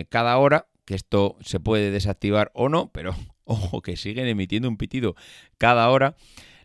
cada 0.10 0.38
hora, 0.38 0.66
que 0.86 0.96
esto 0.96 1.38
se 1.42 1.60
puede 1.60 1.92
desactivar 1.92 2.50
o 2.56 2.68
no, 2.68 2.92
pero 2.92 3.14
ojo 3.60 3.82
que 3.82 3.98
siguen 3.98 4.28
emitiendo 4.28 4.70
un 4.70 4.78
pitido 4.78 5.16
cada 5.58 5.90
hora. 5.90 6.16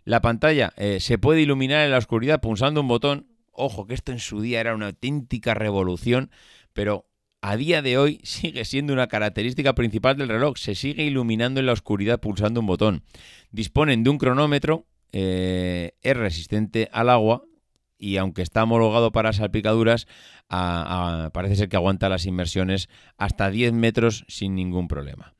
La 0.04 0.20
pantalla 0.20 0.72
eh, 0.76 1.00
se 1.00 1.18
puede 1.18 1.40
iluminar 1.40 1.84
en 1.84 1.90
la 1.90 1.98
oscuridad 1.98 2.40
pulsando 2.40 2.80
un 2.82 2.88
botón. 2.88 3.26
Ojo 3.52 3.86
que 3.86 3.94
esto 3.94 4.12
en 4.12 4.18
su 4.18 4.40
día 4.40 4.60
era 4.60 4.74
una 4.74 4.86
auténtica 4.86 5.54
revolución, 5.54 6.30
pero 6.72 7.08
a 7.40 7.56
día 7.56 7.82
de 7.82 7.96
hoy 7.98 8.20
sigue 8.24 8.64
siendo 8.64 8.92
una 8.92 9.08
característica 9.08 9.74
principal 9.74 10.16
del 10.16 10.28
reloj. 10.28 10.58
Se 10.58 10.74
sigue 10.74 11.04
iluminando 11.04 11.60
en 11.60 11.66
la 11.66 11.72
oscuridad 11.72 12.20
pulsando 12.20 12.60
un 12.60 12.66
botón. 12.66 13.02
Disponen 13.50 14.04
de 14.04 14.10
un 14.10 14.18
cronómetro, 14.18 14.86
eh, 15.12 15.92
es 16.02 16.16
resistente 16.16 16.90
al 16.92 17.08
agua 17.08 17.44
y 17.96 18.18
aunque 18.18 18.42
está 18.42 18.64
homologado 18.64 19.12
para 19.12 19.32
salpicaduras, 19.32 20.06
parece 20.48 21.56
ser 21.56 21.68
que 21.70 21.76
aguanta 21.76 22.10
las 22.10 22.26
inmersiones 22.26 22.90
hasta 23.16 23.48
10 23.48 23.72
metros 23.72 24.26
sin 24.28 24.54
ningún 24.54 24.88
problema. 24.88 25.34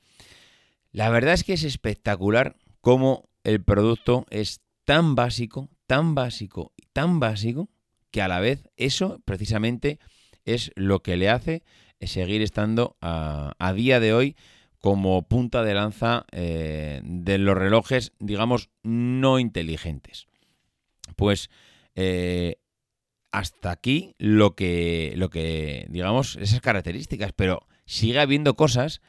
La 0.95 1.11
verdad 1.11 1.35
es 1.35 1.43
que 1.43 1.55
es 1.55 1.65
espectacular 1.65 2.57
cómo 2.81 3.29
el 3.43 3.63
producto 3.63 4.27
es 4.31 4.61
tan 4.85 5.17
básico, 5.17 5.69
tan 5.87 6.15
básico 6.15 6.73
tan 6.95 7.21
básico 7.21 7.69
que 8.11 8.23
a 8.23 8.29
la 8.29 8.41
vez 8.41 8.71
eso 8.77 9.21
precisamente 9.27 9.99
es 10.47 10.71
lo 10.77 11.03
que 11.03 11.19
le 11.19 11.29
hace 11.29 11.63
seguir 12.01 12.41
estando 12.41 12.97
a, 13.01 13.73
día 13.75 13.99
de 13.99 14.15
hoy 14.15 14.37
como 14.79 15.27
punta 15.27 15.63
de 15.63 15.75
lanza 15.75 16.27
eh, 16.33 17.01
de 17.03 17.39
los 17.39 17.57
relojes, 17.57 18.13
digamos, 18.19 18.71
no 18.83 19.39
inteligentes. 19.39 20.27
Pues 21.17 21.51
eh, 21.95 22.57
hasta 23.33 23.71
aquí 23.71 24.15
lo 24.19 24.55
que, 24.55 25.15
lo 25.17 25.31
que, 25.31 25.87
digamos, 25.89 26.37
esas 26.37 26.61
características, 26.61 27.33
pero 27.33 27.67
sigue 27.87 28.21
habiendo 28.21 28.55
cosas 28.55 29.01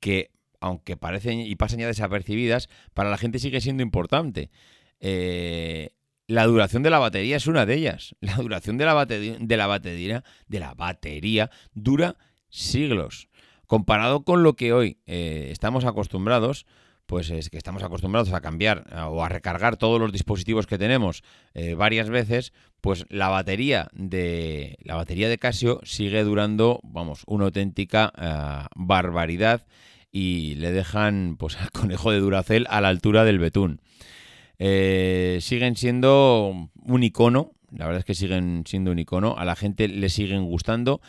que 0.00 0.30
aunque 0.64 0.96
parecen 0.96 1.40
y 1.40 1.54
pasan 1.56 1.78
ya 1.78 1.86
desapercibidas, 1.86 2.68
para 2.94 3.10
la 3.10 3.18
gente 3.18 3.38
sigue 3.38 3.60
siendo 3.60 3.82
importante. 3.82 4.50
Eh, 4.98 5.90
la 6.26 6.46
duración 6.46 6.82
de 6.82 6.88
la 6.88 6.98
batería 6.98 7.36
es 7.36 7.46
una 7.46 7.66
de 7.66 7.74
ellas. 7.74 8.16
La 8.20 8.36
duración 8.36 8.78
de 8.78 8.86
la, 8.86 8.94
batería, 8.94 9.36
de 9.38 9.56
la 9.58 9.66
batería, 9.66 10.24
de 10.48 10.60
la 10.60 10.72
batería 10.72 11.50
dura 11.74 12.16
siglos. 12.48 13.28
Comparado 13.66 14.24
con 14.24 14.42
lo 14.42 14.54
que 14.54 14.72
hoy 14.72 14.98
eh, 15.06 15.48
estamos 15.50 15.84
acostumbrados, 15.84 16.64
pues 17.04 17.28
es 17.28 17.50
que 17.50 17.58
estamos 17.58 17.82
acostumbrados 17.82 18.32
a 18.32 18.40
cambiar 18.40 18.86
o 19.10 19.22
a 19.22 19.28
recargar 19.28 19.76
todos 19.76 20.00
los 20.00 20.12
dispositivos 20.12 20.66
que 20.66 20.78
tenemos 20.78 21.22
eh, 21.52 21.74
varias 21.74 22.08
veces, 22.08 22.54
pues 22.80 23.04
la 23.10 23.28
batería 23.28 23.88
de 23.92 24.78
la 24.80 24.94
batería 24.94 25.28
de 25.28 25.36
Casio 25.36 25.80
sigue 25.84 26.24
durando, 26.24 26.80
vamos, 26.82 27.22
una 27.26 27.44
auténtica 27.44 28.70
barbaridad 28.74 29.66
y 30.14 30.54
le 30.54 30.70
dejan 30.70 31.36
pues 31.36 31.60
al 31.60 31.72
conejo 31.72 32.12
de 32.12 32.20
Duracel 32.20 32.66
a 32.70 32.80
la 32.80 32.88
altura 32.88 33.24
del 33.24 33.40
betún. 33.40 33.80
Eh, 34.60 35.38
siguen 35.40 35.74
siendo 35.74 36.70
un 36.86 37.02
icono, 37.02 37.52
la 37.72 37.86
verdad 37.86 37.98
es 37.98 38.04
que 38.04 38.14
siguen 38.14 38.62
siendo 38.64 38.92
un 38.92 39.00
icono, 39.00 39.34
a 39.36 39.44
la 39.44 39.56
gente 39.56 39.88
le 39.88 40.08
siguen 40.08 40.44
gustando 40.44 41.00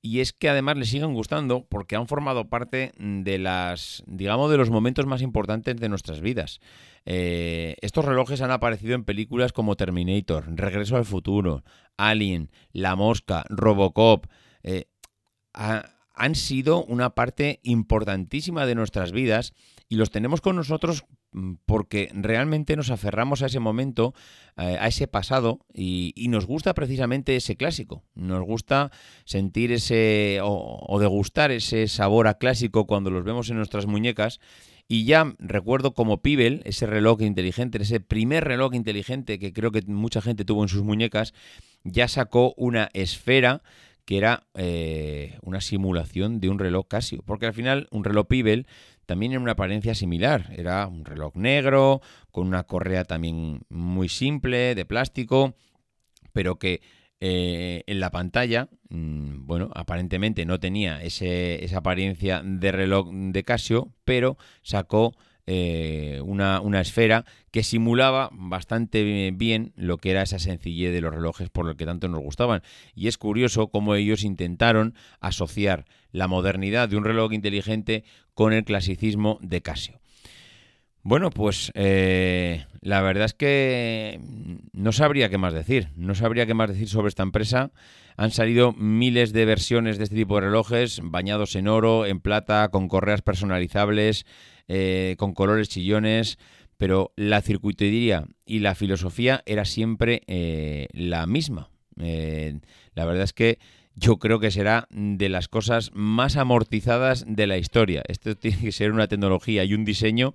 y 0.00 0.20
es 0.20 0.32
que 0.32 0.48
además 0.48 0.76
le 0.76 0.84
siguen 0.84 1.14
gustando 1.14 1.66
porque 1.68 1.96
han 1.96 2.06
formado 2.06 2.48
parte 2.48 2.92
de 2.96 3.38
las, 3.38 4.04
digamos, 4.06 4.52
de 4.52 4.56
los 4.56 4.70
momentos 4.70 5.06
más 5.06 5.20
importantes 5.20 5.76
de 5.76 5.88
nuestras 5.88 6.20
vidas. 6.20 6.60
Eh, 7.06 7.74
estos 7.80 8.04
relojes 8.04 8.40
han 8.40 8.52
aparecido 8.52 8.94
en 8.94 9.02
películas 9.04 9.52
como 9.52 9.74
Terminator, 9.74 10.44
Regreso 10.54 10.96
al 10.96 11.06
Futuro, 11.06 11.64
Alien, 11.96 12.52
La 12.72 12.94
Mosca, 12.94 13.44
Robocop. 13.48 14.26
Eh, 14.62 14.84
han 16.14 16.34
sido 16.34 16.84
una 16.84 17.10
parte 17.10 17.60
importantísima 17.62 18.66
de 18.66 18.74
nuestras 18.74 19.12
vidas 19.12 19.52
y 19.88 19.96
los 19.96 20.10
tenemos 20.10 20.40
con 20.40 20.56
nosotros 20.56 21.04
mm, 21.32 21.54
porque 21.66 22.10
realmente 22.14 22.76
nos 22.76 22.90
aferramos 22.90 23.42
a 23.42 23.46
ese 23.46 23.60
momento, 23.60 24.14
eh, 24.56 24.76
a 24.80 24.86
ese 24.86 25.08
pasado 25.08 25.60
y, 25.74 26.12
nos 26.28 26.46
gusta 26.46 26.74
precisamente 26.74 27.36
ese 27.36 27.56
clásico. 27.56 28.04
Nos 28.14 28.42
gusta 28.44 28.90
sentir 29.24 29.72
ese 29.72 30.40
o, 30.42 30.84
o, 30.88 30.98
degustar 30.98 31.50
ese 31.50 31.86
sabor 31.88 32.28
a 32.28 32.38
clásico 32.38 32.86
cuando 32.86 33.10
los 33.10 33.24
vemos 33.24 33.50
en 33.50 33.56
nuestras 33.56 33.86
muñecas. 33.86 34.40
Y 34.86 35.04
ya 35.04 35.34
recuerdo 35.38 35.94
como 35.94 36.20
Pibel, 36.20 36.60
ese 36.64 36.86
reloj 36.86 37.22
inteligente, 37.22 37.80
ese 37.80 38.00
primer 38.00 38.44
reloj 38.44 38.74
inteligente 38.74 39.38
que 39.38 39.52
creo 39.52 39.70
que 39.72 39.82
mucha 39.86 40.20
gente 40.20 40.44
tuvo 40.44 40.62
en 40.62 40.68
sus 40.68 40.82
muñecas, 40.82 41.32
ya 41.84 42.06
sacó 42.06 42.52
una 42.56 42.90
esfera 42.92 43.62
que 44.04 44.18
era 44.18 44.46
eh, 44.54 45.38
una 45.42 45.60
simulación 45.60 46.40
de 46.40 46.48
un 46.48 46.58
reloj 46.58 46.86
Casio, 46.88 47.22
porque 47.24 47.46
al 47.46 47.54
final 47.54 47.88
un 47.90 48.04
reloj 48.04 48.26
Pibel 48.26 48.66
también 49.06 49.32
era 49.32 49.40
una 49.40 49.52
apariencia 49.52 49.94
similar, 49.94 50.50
era 50.56 50.86
un 50.86 51.04
reloj 51.04 51.34
negro, 51.36 52.00
con 52.30 52.46
una 52.46 52.64
correa 52.64 53.04
también 53.04 53.62
muy 53.68 54.08
simple, 54.08 54.74
de 54.74 54.84
plástico, 54.84 55.54
pero 56.32 56.58
que 56.58 56.80
eh, 57.20 57.84
en 57.86 58.00
la 58.00 58.10
pantalla, 58.10 58.68
mm, 58.90 59.46
bueno, 59.46 59.70
aparentemente 59.74 60.44
no 60.44 60.60
tenía 60.60 61.02
esa 61.02 61.78
apariencia 61.78 62.42
de 62.44 62.72
reloj 62.72 63.10
de 63.10 63.44
Casio, 63.44 63.94
pero 64.04 64.36
sacó 64.62 65.14
eh, 65.46 66.20
una, 66.24 66.60
una, 66.60 66.80
esfera 66.80 67.24
que 67.50 67.62
simulaba 67.62 68.30
bastante 68.32 69.30
bien 69.30 69.72
lo 69.76 69.98
que 69.98 70.10
era 70.10 70.22
esa 70.22 70.38
sencillez 70.38 70.92
de 70.92 71.00
los 71.00 71.14
relojes 71.14 71.50
por 71.50 71.66
lo 71.66 71.76
que 71.76 71.84
tanto 71.84 72.08
nos 72.08 72.20
gustaban. 72.20 72.62
Y 72.94 73.08
es 73.08 73.18
curioso 73.18 73.68
cómo 73.68 73.94
ellos 73.94 74.24
intentaron 74.24 74.94
asociar 75.20 75.84
la 76.12 76.28
modernidad 76.28 76.88
de 76.88 76.96
un 76.96 77.04
reloj 77.04 77.32
inteligente 77.32 78.04
con 78.34 78.52
el 78.52 78.64
clasicismo 78.64 79.38
de 79.42 79.60
Casio. 79.60 80.00
Bueno, 81.02 81.28
pues 81.28 81.70
eh, 81.74 82.64
la 82.80 83.02
verdad 83.02 83.26
es 83.26 83.34
que 83.34 84.20
no 84.72 84.90
sabría 84.90 85.28
qué 85.28 85.36
más 85.36 85.52
decir. 85.52 85.90
No 85.96 86.14
sabría 86.14 86.46
qué 86.46 86.54
más 86.54 86.70
decir 86.70 86.88
sobre 86.88 87.08
esta 87.08 87.22
empresa. 87.22 87.72
Han 88.16 88.30
salido 88.30 88.72
miles 88.72 89.32
de 89.32 89.44
versiones 89.44 89.98
de 89.98 90.04
este 90.04 90.16
tipo 90.16 90.36
de 90.36 90.46
relojes, 90.46 91.00
bañados 91.02 91.56
en 91.56 91.68
oro, 91.68 92.06
en 92.06 92.20
plata, 92.20 92.68
con 92.68 92.88
correas 92.88 93.22
personalizables, 93.22 94.26
eh, 94.68 95.16
con 95.18 95.34
colores 95.34 95.68
chillones, 95.68 96.38
pero 96.76 97.12
la 97.16 97.40
circuitería 97.40 98.26
y 98.46 98.60
la 98.60 98.74
filosofía 98.74 99.42
era 99.46 99.64
siempre 99.64 100.22
eh, 100.26 100.88
la 100.92 101.26
misma. 101.26 101.70
la 101.96 103.04
verdad 103.04 103.22
es 103.22 103.32
que 103.32 103.58
yo 103.96 104.18
creo 104.18 104.40
que 104.40 104.50
será 104.50 104.88
de 104.90 105.28
las 105.28 105.48
cosas 105.48 105.90
más 105.94 106.36
amortizadas 106.36 107.24
de 107.28 107.46
la 107.46 107.58
historia. 107.58 108.02
Esto 108.08 108.36
tiene 108.36 108.58
que 108.58 108.72
ser 108.72 108.92
una 108.92 109.06
tecnología 109.06 109.64
y 109.64 109.74
un 109.74 109.84
diseño 109.84 110.34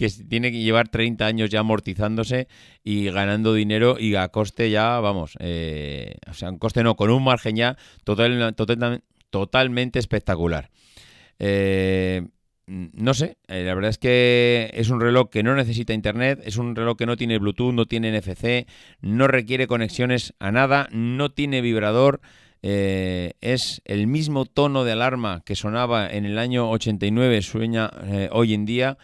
que 0.00 0.08
tiene 0.08 0.50
que 0.50 0.62
llevar 0.62 0.88
30 0.88 1.26
años 1.26 1.50
ya 1.50 1.60
amortizándose 1.60 2.48
y 2.82 3.10
ganando 3.10 3.52
dinero 3.52 3.98
y 3.98 4.14
a 4.14 4.28
coste 4.28 4.70
ya, 4.70 4.98
vamos, 4.98 5.36
eh, 5.40 6.14
o 6.26 6.32
sea, 6.32 6.48
un 6.48 6.58
coste 6.58 6.82
no, 6.82 6.96
con 6.96 7.10
un 7.10 7.22
margen 7.22 7.54
ya 7.54 7.76
total, 8.02 8.54
totalmente 9.28 9.98
espectacular. 9.98 10.70
Eh, 11.38 12.26
no 12.66 13.12
sé, 13.12 13.36
eh, 13.48 13.62
la 13.64 13.74
verdad 13.74 13.90
es 13.90 13.98
que 13.98 14.70
es 14.72 14.88
un 14.88 15.02
reloj 15.02 15.28
que 15.28 15.42
no 15.42 15.54
necesita 15.54 15.92
internet, 15.92 16.40
es 16.44 16.56
un 16.56 16.74
reloj 16.74 16.96
que 16.96 17.04
no 17.04 17.18
tiene 17.18 17.38
Bluetooth, 17.38 17.74
no 17.74 17.84
tiene 17.84 18.18
NFC, 18.18 18.66
no 19.02 19.28
requiere 19.28 19.66
conexiones 19.66 20.32
a 20.38 20.50
nada, 20.50 20.88
no 20.92 21.30
tiene 21.30 21.60
vibrador. 21.60 22.22
es 22.62 23.82
el 23.84 24.06
mismo 24.06 24.46
tono 24.46 24.84
de 24.84 24.92
alarma 24.92 25.42
que 25.44 25.56
sonaba 25.56 26.08
en 26.10 26.24
el 26.24 26.38
año 26.38 26.70
89, 26.70 27.42
sueña 27.42 27.90
hoy 28.30 28.54
en 28.54 28.64
día 28.64 28.96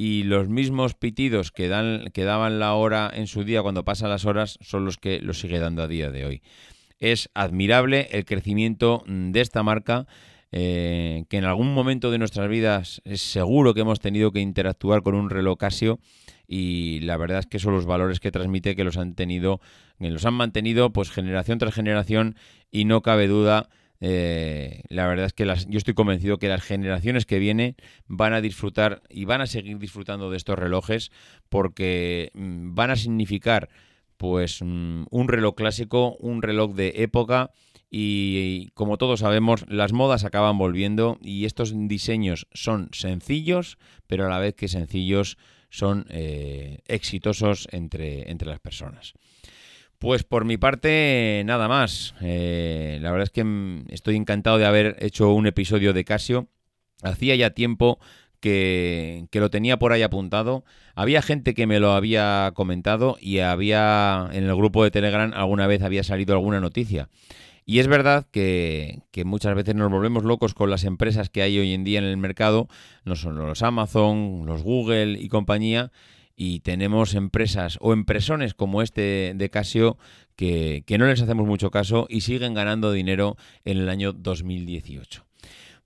y 0.00 0.22
los 0.22 0.48
mismos 0.48 0.94
pitidos 0.94 1.50
que, 1.50 1.66
dan, 1.66 2.10
que 2.14 2.22
daban 2.22 2.60
la 2.60 2.74
hora 2.74 3.10
en 3.12 3.26
su 3.26 3.42
día 3.42 3.62
cuando 3.62 3.84
pasan 3.84 4.10
las 4.10 4.26
horas 4.26 4.56
son 4.60 4.84
los 4.84 4.96
que 4.96 5.18
lo 5.18 5.34
sigue 5.34 5.58
dando 5.58 5.82
a 5.82 5.88
día 5.88 6.12
de 6.12 6.24
hoy. 6.24 6.42
Es 7.00 7.30
admirable 7.34 8.06
el 8.12 8.24
crecimiento 8.24 9.02
de 9.08 9.40
esta 9.40 9.64
marca. 9.64 10.06
Eh, 10.50 11.24
que 11.28 11.36
en 11.36 11.44
algún 11.44 11.74
momento 11.74 12.10
de 12.10 12.16
nuestras 12.16 12.48
vidas 12.48 13.02
es 13.04 13.20
seguro 13.20 13.74
que 13.74 13.82
hemos 13.82 14.00
tenido 14.00 14.32
que 14.32 14.40
interactuar 14.40 15.02
con 15.02 15.14
un 15.14 15.28
reloj 15.28 15.58
Casio 15.58 15.98
y 16.46 17.00
la 17.00 17.18
verdad 17.18 17.40
es 17.40 17.46
que 17.46 17.58
son 17.58 17.74
los 17.74 17.84
valores 17.84 18.18
que 18.18 18.30
transmite 18.30 18.74
que 18.74 18.82
los 18.82 18.96
han 18.96 19.14
tenido, 19.14 19.60
que 19.98 20.08
los 20.08 20.24
han 20.24 20.32
mantenido 20.32 20.90
pues 20.90 21.10
generación 21.10 21.58
tras 21.58 21.74
generación 21.74 22.34
y 22.70 22.86
no 22.86 23.02
cabe 23.02 23.26
duda 23.26 23.68
eh, 24.00 24.82
la 24.88 25.06
verdad 25.06 25.26
es 25.26 25.32
que 25.32 25.44
yo 25.44 25.78
estoy 25.78 25.94
convencido 25.94 26.38
que 26.38 26.48
las 26.48 26.62
generaciones 26.62 27.26
que 27.26 27.38
vienen 27.38 27.76
van 28.06 28.32
a 28.32 28.40
disfrutar 28.40 29.02
y 29.08 29.24
van 29.24 29.40
a 29.40 29.46
seguir 29.46 29.78
disfrutando 29.78 30.30
de 30.30 30.36
estos 30.36 30.58
relojes 30.58 31.10
porque 31.48 32.30
mm, 32.34 32.74
van 32.74 32.90
a 32.90 32.96
significar 32.96 33.68
pues 34.16 34.60
mm, 34.62 35.04
un 35.10 35.28
reloj 35.28 35.54
clásico, 35.54 36.16
un 36.20 36.42
reloj 36.42 36.74
de 36.74 36.94
época 36.96 37.50
y 37.90 38.68
como 38.74 38.98
todos 38.98 39.20
sabemos 39.20 39.64
las 39.68 39.92
modas 39.92 40.24
acaban 40.24 40.58
volviendo 40.58 41.18
y 41.22 41.46
estos 41.46 41.72
diseños 41.74 42.46
son 42.52 42.90
sencillos 42.92 43.78
pero 44.06 44.26
a 44.26 44.28
la 44.28 44.38
vez 44.38 44.54
que 44.54 44.68
sencillos 44.68 45.38
son 45.70 46.06
eh, 46.10 46.78
exitosos 46.86 47.68
entre, 47.72 48.30
entre 48.30 48.48
las 48.48 48.60
personas. 48.60 49.14
Pues 49.98 50.22
por 50.22 50.44
mi 50.44 50.56
parte, 50.58 51.42
nada 51.44 51.66
más. 51.66 52.14
Eh, 52.20 52.98
la 53.02 53.10
verdad 53.10 53.24
es 53.24 53.30
que 53.30 53.42
mm, 53.42 53.86
estoy 53.88 54.14
encantado 54.14 54.56
de 54.56 54.64
haber 54.64 54.96
hecho 55.00 55.32
un 55.32 55.46
episodio 55.48 55.92
de 55.92 56.04
Casio. 56.04 56.46
Hacía 57.02 57.34
ya 57.34 57.50
tiempo 57.50 57.98
que, 58.40 59.26
lo 59.32 59.50
tenía 59.50 59.78
por 59.78 59.92
ahí 59.92 60.02
apuntado. 60.02 60.64
Había 60.94 61.20
gente 61.20 61.52
que 61.52 61.66
me 61.66 61.80
lo 61.80 61.92
había 61.92 62.52
comentado 62.54 63.16
y 63.20 63.38
había 63.38 64.28
en 64.32 64.44
el 64.44 64.54
grupo 64.54 64.84
de 64.84 64.92
Telegram 64.92 65.32
alguna 65.34 65.66
vez 65.66 65.82
había 65.82 66.04
salido 66.04 66.34
alguna 66.34 66.60
noticia. 66.60 67.08
Y 67.64 67.80
es 67.80 67.88
verdad 67.88 68.26
que, 68.30 69.00
que, 69.10 69.24
muchas 69.24 69.54
veces 69.54 69.74
nos 69.74 69.90
volvemos 69.90 70.24
locos 70.24 70.54
con 70.54 70.70
las 70.70 70.84
empresas 70.84 71.28
que 71.28 71.42
hay 71.42 71.58
hoy 71.58 71.74
en 71.74 71.84
día 71.84 71.98
en 71.98 72.06
el 72.06 72.16
mercado, 72.16 72.68
no 73.04 73.14
son 73.14 73.36
los 73.36 73.62
Amazon, 73.62 74.44
los 74.46 74.62
Google 74.62 75.18
y 75.20 75.28
compañía, 75.28 75.92
y 76.40 76.60
tenemos 76.60 77.14
empresas 77.14 77.78
o 77.80 77.92
empresones 77.92 78.54
como 78.54 78.80
este 78.80 79.32
de 79.34 79.50
Casio 79.50 79.98
que, 80.36 80.84
que 80.86 80.96
no 80.96 81.06
les 81.06 81.20
hacemos 81.20 81.48
mucho 81.48 81.72
caso 81.72 82.06
y 82.08 82.20
siguen 82.20 82.54
ganando 82.54 82.92
dinero 82.92 83.36
en 83.64 83.78
el 83.78 83.88
año 83.88 84.12
2018. 84.12 85.27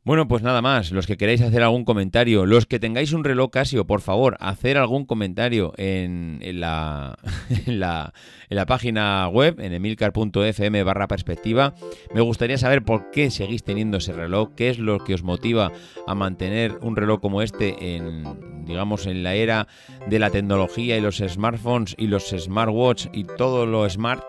Bueno, 0.04 0.26
pues 0.26 0.42
nada 0.42 0.62
más. 0.62 0.90
Los 0.90 1.06
que 1.06 1.16
queráis 1.16 1.42
hacer 1.42 1.62
algún 1.62 1.84
comentario, 1.84 2.44
los 2.44 2.66
que 2.66 2.80
tengáis 2.80 3.12
un 3.12 3.22
reloj 3.22 3.50
Casio, 3.50 3.86
por 3.86 4.00
favor, 4.00 4.36
hacer 4.40 4.76
algún 4.76 5.06
comentario 5.06 5.74
en, 5.76 6.40
la, 6.58 7.16
en, 7.66 7.78
la, 7.78 8.12
en 8.50 8.56
la, 8.56 8.66
página 8.66 9.28
web, 9.28 9.60
en 9.60 9.72
emilcar.fm 9.72 10.82
barra 10.82 11.06
perspectiva. 11.06 11.74
Me 12.12 12.20
gustaría 12.20 12.58
saber 12.58 12.82
por 12.82 13.12
qué 13.12 13.30
seguís 13.30 13.62
teniendo 13.62 13.98
ese 13.98 14.12
reloj, 14.12 14.50
qué 14.56 14.70
es 14.70 14.80
lo 14.80 14.98
que 14.98 15.14
os 15.14 15.22
motiva 15.22 15.70
a 16.08 16.14
mantener 16.16 16.78
un 16.80 16.96
reloj 16.96 17.20
como 17.20 17.40
este 17.40 17.94
en, 17.94 18.64
digamos, 18.66 19.06
en 19.06 19.22
la 19.22 19.36
era 19.36 19.68
de 20.08 20.18
la 20.18 20.30
tecnología 20.30 20.96
y 20.96 21.00
los 21.00 21.18
smartphones 21.18 21.94
y 21.96 22.08
los 22.08 22.28
smartwatch 22.28 23.06
y 23.12 23.22
todo 23.22 23.66
lo 23.66 23.88
smart. 23.88 24.24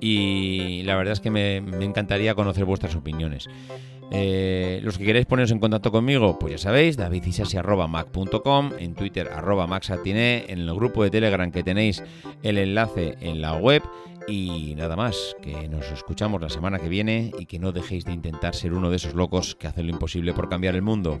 Y 0.00 0.82
la 0.84 0.96
verdad 0.96 1.12
es 1.12 1.20
que 1.20 1.30
me, 1.30 1.56
encantaría 1.56 2.34
conocer 2.34 2.64
vuestras 2.64 2.94
opiniones. 2.94 3.48
Eh, 4.12 4.80
los 4.82 4.98
que 4.98 5.04
queréis 5.04 5.26
poneros 5.26 5.50
en 5.50 5.58
contacto 5.58 5.90
conmigo, 5.90 6.38
pues 6.38 6.52
ya 6.52 6.58
sabéis, 6.58 6.96
davidisasi.mac.com, 6.96 8.70
en 8.78 8.94
Twitter 8.94 9.28
arroba 9.32 9.66
maxatiné, 9.66 10.44
en 10.48 10.60
el 10.60 10.74
grupo 10.74 11.02
de 11.02 11.10
Telegram 11.10 11.50
que 11.50 11.64
tenéis 11.64 12.04
el 12.42 12.58
enlace 12.58 13.16
en 13.20 13.40
la 13.40 13.54
web 13.54 13.82
y 14.28 14.74
nada 14.76 14.96
más, 14.96 15.36
que 15.40 15.68
nos 15.68 15.90
escuchamos 15.92 16.40
la 16.40 16.48
semana 16.48 16.78
que 16.78 16.88
viene 16.88 17.30
y 17.38 17.46
que 17.46 17.58
no 17.58 17.72
dejéis 17.72 18.04
de 18.04 18.12
intentar 18.12 18.54
ser 18.54 18.72
uno 18.72 18.90
de 18.90 18.96
esos 18.96 19.14
locos 19.14 19.54
que 19.54 19.68
hacen 19.68 19.86
lo 19.86 19.92
imposible 19.92 20.32
por 20.32 20.48
cambiar 20.48 20.74
el 20.74 20.82
mundo. 20.82 21.20